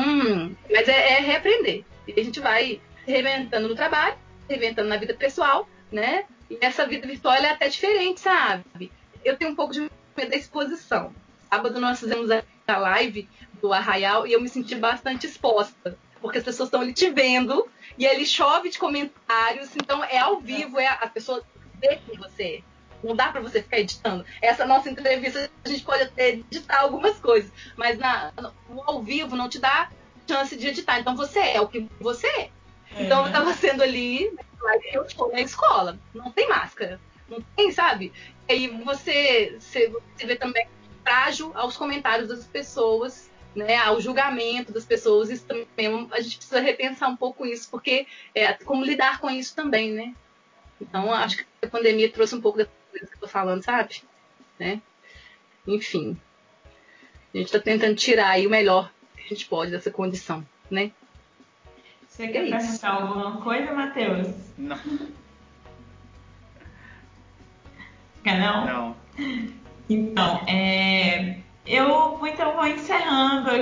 [0.72, 1.84] mas é, é reaprender.
[2.08, 4.18] E a gente vai reinventando no trabalho,
[4.48, 6.26] reinventando na vida pessoal, né?
[6.48, 8.92] E essa vida virtual é até diferente, sabe?
[9.26, 9.80] Eu tenho um pouco de
[10.16, 11.12] medo da exposição.
[11.50, 13.28] Sábado nós fizemos a live
[13.62, 15.97] do Arraial e eu me senti bastante exposta.
[16.22, 20.39] Porque as pessoas estão ali te vendo e ele chove de comentários, então é ao
[20.39, 21.43] vivo, é a pessoa
[21.80, 22.64] vê com você.
[23.03, 24.26] Não dá para você ficar editando.
[24.41, 28.34] Essa nossa entrevista a gente pode até editar algumas coisas, mas na,
[28.70, 29.91] no ao vivo não te dá
[30.28, 30.99] chance de editar.
[30.99, 32.41] Então você é o que você é.
[32.41, 33.03] é.
[33.03, 34.36] Então eu estava sendo ali,
[34.91, 36.99] eu estou na escola, não tem máscara,
[37.30, 38.12] não tem, sabe?
[38.47, 40.68] E aí você, você, você vê também
[41.03, 43.26] frágil aos comentários das pessoas,
[43.58, 45.30] né, ao julgamento das pessoas.
[45.30, 48.05] Isso também a gente precisa repensar um pouco isso, porque
[48.36, 50.14] é, como lidar com isso também, né?
[50.80, 52.60] Então acho que a pandemia trouxe um pouco
[52.91, 54.03] coisas que eu tô falando, sabe?
[54.60, 54.80] Né?
[55.66, 56.16] Enfim.
[57.34, 60.91] A gente tá tentando tirar aí o melhor que a gente pode dessa condição, né?
[62.08, 64.28] Você é quer perguntar alguma coisa, Matheus?
[64.58, 64.80] Não.
[68.24, 68.66] Quer não?
[68.66, 68.95] Não.
[69.89, 71.38] Então, é,
[71.68, 72.97] eu então vou encerrando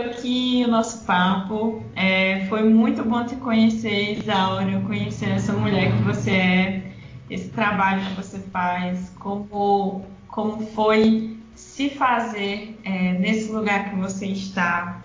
[0.01, 1.83] aqui o nosso papo.
[1.95, 6.91] É, foi muito bom te conhecer, Isaura, conhecer essa mulher que você é
[7.29, 14.27] esse trabalho que você faz, como, como foi se fazer é, nesse lugar que você
[14.27, 15.01] está,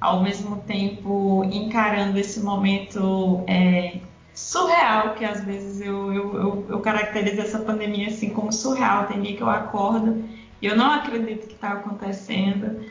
[0.00, 3.98] ao mesmo tempo encarando esse momento é,
[4.34, 9.06] surreal, que às vezes eu, eu, eu, eu, caracterizo essa pandemia assim como surreal.
[9.06, 10.22] Tem dia que eu acordo
[10.60, 12.84] e eu não acredito que está acontecendo.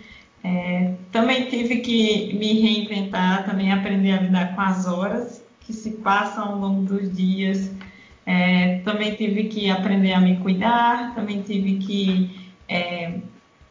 [0.43, 5.91] É, também tive que me reinventar, também aprender a lidar com as horas que se
[5.91, 7.71] passam ao longo dos dias.
[8.25, 13.19] É, também tive que aprender a me cuidar, também tive que é,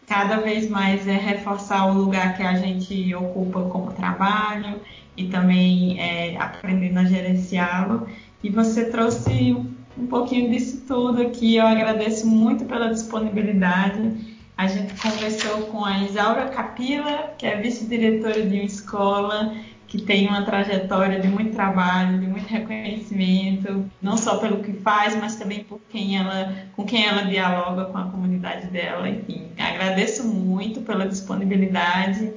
[0.07, 4.81] cada vez mais é, reforçar o lugar que a gente ocupa como trabalho
[5.17, 8.07] e também é, aprendendo a gerenciá-lo.
[8.43, 9.57] E você trouxe
[9.97, 11.57] um pouquinho disso tudo aqui.
[11.57, 14.32] Eu agradeço muito pela disponibilidade.
[14.57, 19.55] A gente conversou com a Isaura Capila, que é vice-diretora de uma escola
[19.93, 25.15] que tem uma trajetória de muito trabalho, de muito reconhecimento, não só pelo que faz,
[25.15, 29.07] mas também por quem ela, com quem ela dialoga com a comunidade dela.
[29.07, 32.33] Enfim, agradeço muito pela disponibilidade.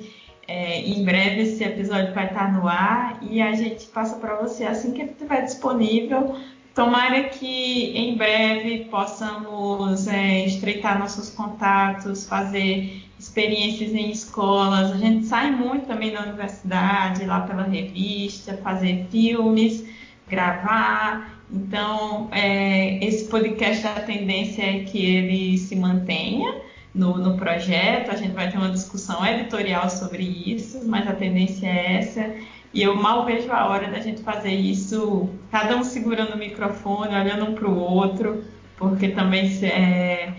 [0.46, 4.66] É, em breve esse episódio vai estar no ar e a gente passa para você
[4.66, 6.36] assim que ele estiver disponível.
[6.76, 14.92] Tomara que em breve possamos é, estreitar nossos contatos, fazer experiências em escolas.
[14.92, 19.86] A gente sai muito também da universidade, lá pela revista, fazer filmes,
[20.28, 21.40] gravar.
[21.50, 26.62] Então, é, esse podcast, a tendência é que ele se mantenha
[26.94, 28.12] no, no projeto.
[28.12, 32.36] A gente vai ter uma discussão editorial sobre isso, mas a tendência é essa.
[32.76, 37.16] E eu mal vejo a hora da gente fazer isso, cada um segurando o microfone,
[37.16, 38.44] olhando um para o outro,
[38.76, 40.34] porque também é,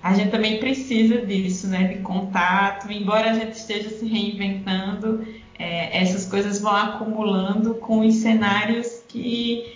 [0.00, 2.92] a gente também precisa disso, né, de contato.
[2.92, 5.26] Embora a gente esteja se reinventando,
[5.58, 9.74] é, essas coisas vão acumulando com os cenários que,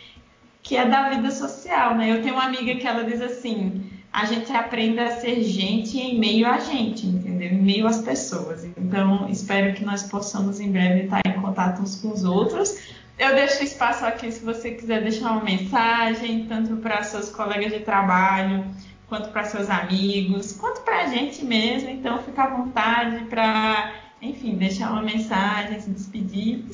[0.62, 2.12] que é da vida social, né?
[2.12, 6.16] Eu tenho uma amiga que ela diz assim: a gente aprende a ser gente em
[6.20, 7.48] meio a gente, entendeu?
[7.48, 8.64] Em meio às pessoas.
[8.64, 12.78] Então, espero que nós possamos em breve estar em contato uns com os outros.
[13.18, 17.80] Eu deixo espaço aqui se você quiser deixar uma mensagem, tanto para seus colegas de
[17.80, 18.64] trabalho
[19.08, 21.90] quanto para seus amigos, quanto para a gente mesmo.
[21.90, 26.64] Então, fica à vontade para, enfim, deixar uma mensagem, se despedir.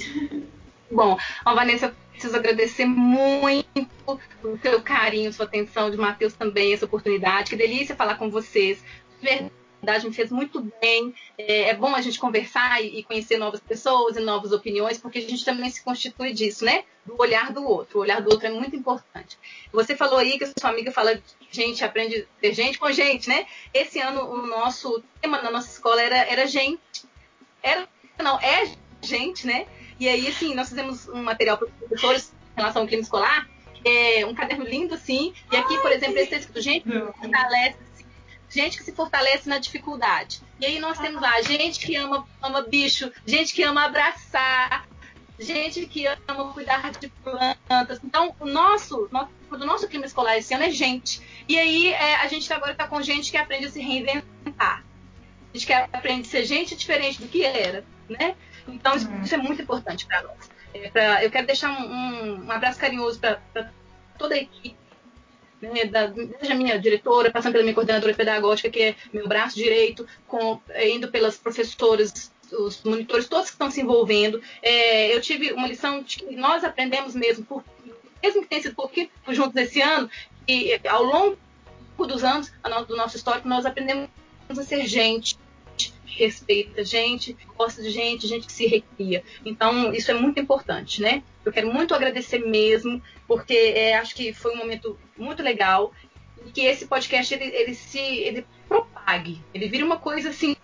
[0.92, 3.88] Bom, a Vanessa, preciso agradecer muito
[4.44, 7.48] o seu carinho, sua atenção, de Matheus também, essa oportunidade.
[7.48, 8.84] Que delícia falar com vocês.
[9.22, 9.50] De
[9.80, 11.14] verdade, me fez muito bem.
[11.38, 15.22] É, é bom a gente conversar e, conhecer novas pessoas e novas opiniões, porque a
[15.22, 16.84] gente também se constitui disso, né?
[17.06, 17.98] Do olhar do outro.
[17.98, 19.38] O olhar do outro é muito importante.
[19.72, 21.18] Você falou aí que a sua amiga fala
[21.50, 23.46] gente aprende ter gente com gente, né?
[23.72, 26.78] Esse ano o nosso tema na nossa escola era, era gente.
[27.62, 27.88] Era,
[28.22, 28.70] não, é
[29.02, 29.66] gente, né?
[30.00, 33.48] E aí, assim, nós fizemos um material para os professores em relação ao clima escolar,
[33.84, 35.32] é um caderno lindo, assim.
[35.52, 36.88] E aqui, por exemplo, esse texto gente
[37.20, 37.90] fortalece
[38.50, 40.42] gente que se fortalece na dificuldade.
[40.58, 44.86] E aí nós temos lá gente que ama, ama bicho, gente que ama abraçar,
[45.38, 48.00] gente que ama cuidar de plantas.
[48.04, 51.22] Então, o nosso, nosso, o nosso clima escolar esse ano é gente.
[51.48, 54.84] E aí é, a gente agora está com gente que aprende a se reinventar.
[55.52, 58.36] A gente que aprende a ser gente diferente do que era, né?
[58.68, 60.50] Então, isso, isso é muito importante para nós.
[60.72, 63.40] É pra, eu quero deixar um, um, um abraço carinhoso para
[64.18, 64.76] toda a equipe
[65.60, 69.56] né, da, desde a minha diretora, passando pela minha coordenadora pedagógica, que é meu braço
[69.56, 74.42] direito, com, é, indo pelas professoras, os monitores, todos que estão se envolvendo.
[74.62, 77.64] É, eu tive uma lição de que nós aprendemos mesmo, por,
[78.22, 80.10] mesmo que tenha sido pouquinho juntos esse ano,
[80.48, 81.36] e ao longo
[81.98, 82.50] dos anos
[82.88, 84.08] do nosso histórico, nós aprendemos
[84.48, 85.38] a ser gente,
[86.24, 89.22] respeita gente, gosta de gente, gente que se recria.
[89.44, 91.22] Então, isso é muito importante, né?
[91.44, 95.92] Eu quero muito agradecer mesmo, porque é, acho que foi um momento muito legal
[96.46, 100.56] e que esse podcast ele, ele se ele propague, ele vira uma coisa assim,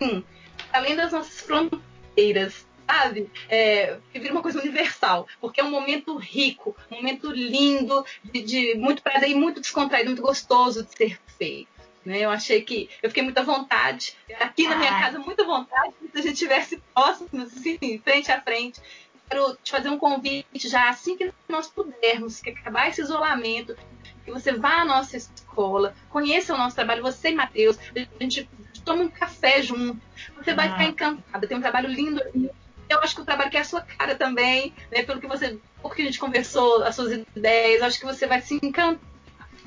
[0.71, 3.29] além das nossas fronteiras, sabe?
[3.49, 8.41] É, que vira uma coisa universal, porque é um momento rico, um momento lindo, de,
[8.41, 11.76] de muito prazer e muito descontraído, muito gostoso de ser feito.
[12.07, 12.21] Né?
[12.21, 14.15] Eu achei que eu fiquei muita vontade.
[14.39, 18.79] Aqui na minha casa, muita vontade, se a gente estivesse próximo, assim, frente a frente.
[19.29, 23.75] Quero te fazer um convite já assim que nós pudermos, que acabar esse isolamento,
[24.23, 28.49] que você vá à nossa escola, conheça o nosso trabalho, você e Matheus, a gente
[28.85, 29.99] toma um café junto.
[30.37, 31.45] Você vai ficar encantada.
[31.45, 32.49] Tem um trabalho lindo ali.
[32.87, 35.03] Eu acho que o trabalho que é a sua cara também, né?
[35.03, 38.57] Pelo que você, porque a gente conversou, as suas ideias, acho que você vai se
[38.63, 38.97] encantar.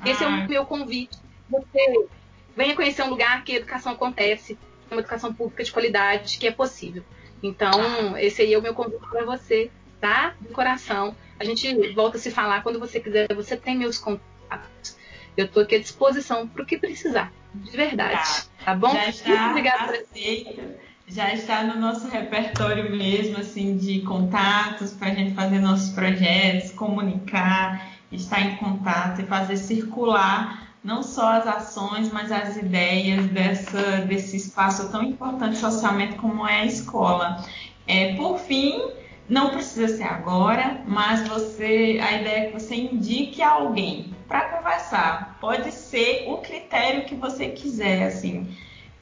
[0.03, 1.19] Esse é o meu convite.
[1.47, 2.07] Você
[2.55, 4.57] venha conhecer um lugar que a educação acontece,
[4.89, 7.03] uma educação pública de qualidade, que é possível.
[7.41, 10.35] Então, esse aí é o meu convite para você, tá?
[10.39, 11.15] De coração.
[11.39, 13.33] A gente volta a se falar quando você quiser.
[13.33, 14.95] Você tem meus contatos.
[15.35, 17.31] Eu estou aqui à disposição para o que precisar.
[17.53, 18.13] De verdade.
[18.13, 18.93] Tá, tá bom?
[18.93, 20.61] Já está obrigada aceito.
[21.07, 26.71] Já está no nosso repertório mesmo, assim, de contatos para a gente fazer nossos projetos,
[26.71, 34.01] comunicar, estar em contato e fazer circular não só as ações, mas as ideias dessa,
[34.07, 37.43] desse espaço tão importante socialmente como é a escola.
[37.87, 38.81] É, por fim,
[39.29, 45.37] não precisa ser agora, mas você, a ideia é que você indique alguém para conversar.
[45.39, 48.47] Pode ser o critério que você quiser, assim,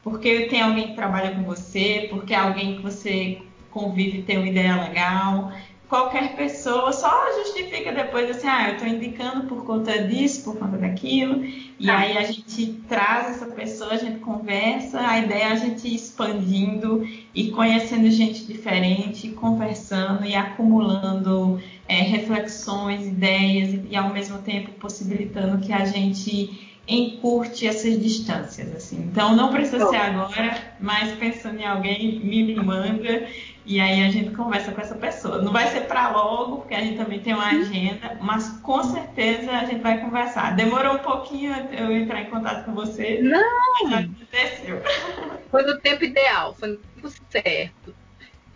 [0.04, 4.48] porque tem alguém que trabalha com você, porque é alguém que você convive tem uma
[4.48, 5.52] ideia legal
[5.90, 7.10] qualquer pessoa só
[7.44, 11.44] justifica depois assim, ah, eu estou indicando por conta disso, por conta daquilo,
[11.80, 11.98] e tá.
[11.98, 17.08] aí a gente traz essa pessoa, a gente conversa, a ideia é a gente expandindo
[17.34, 24.70] e conhecendo gente diferente, conversando e acumulando é, reflexões, ideias e, e ao mesmo tempo
[24.74, 28.98] possibilitando que a gente encurte essas distâncias, assim.
[29.12, 33.28] Então não precisa ser agora, mas pensando em alguém, me manda
[33.70, 35.44] e aí a gente conversa com essa pessoa.
[35.44, 39.52] Não vai ser para logo, porque a gente também tem uma agenda, mas com certeza
[39.52, 40.56] a gente vai conversar.
[40.56, 43.22] Demorou um pouquinho eu entrar em contato com você.
[43.22, 43.88] Não!
[43.92, 44.82] Mas aconteceu.
[45.52, 47.96] Foi no tempo ideal, foi no tempo certo.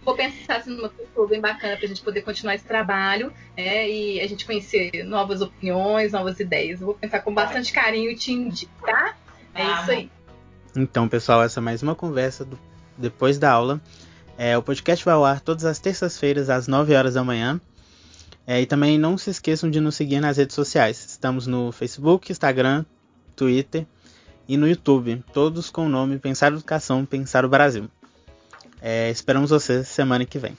[0.03, 3.89] Vou pensar assim, numa pessoa bem bacana para a gente poder continuar esse trabalho né,
[3.89, 6.81] e a gente conhecer novas opiniões, novas ideias.
[6.81, 9.15] Eu vou pensar com bastante carinho e te indico, tá?
[9.53, 10.11] É tá isso aí.
[10.75, 12.59] Então, pessoal, essa é mais uma conversa do,
[12.97, 13.79] depois da aula.
[14.37, 17.59] É, o podcast vai ao ar todas as terças-feiras, às 9 horas da manhã.
[18.45, 21.05] É, e também não se esqueçam de nos seguir nas redes sociais.
[21.05, 22.83] Estamos no Facebook, Instagram,
[23.35, 23.85] Twitter
[24.47, 27.89] e no YouTube, todos com o nome Pensar Educação, Pensar o Brasil.
[28.81, 30.57] É, esperamos vocês semana que vem.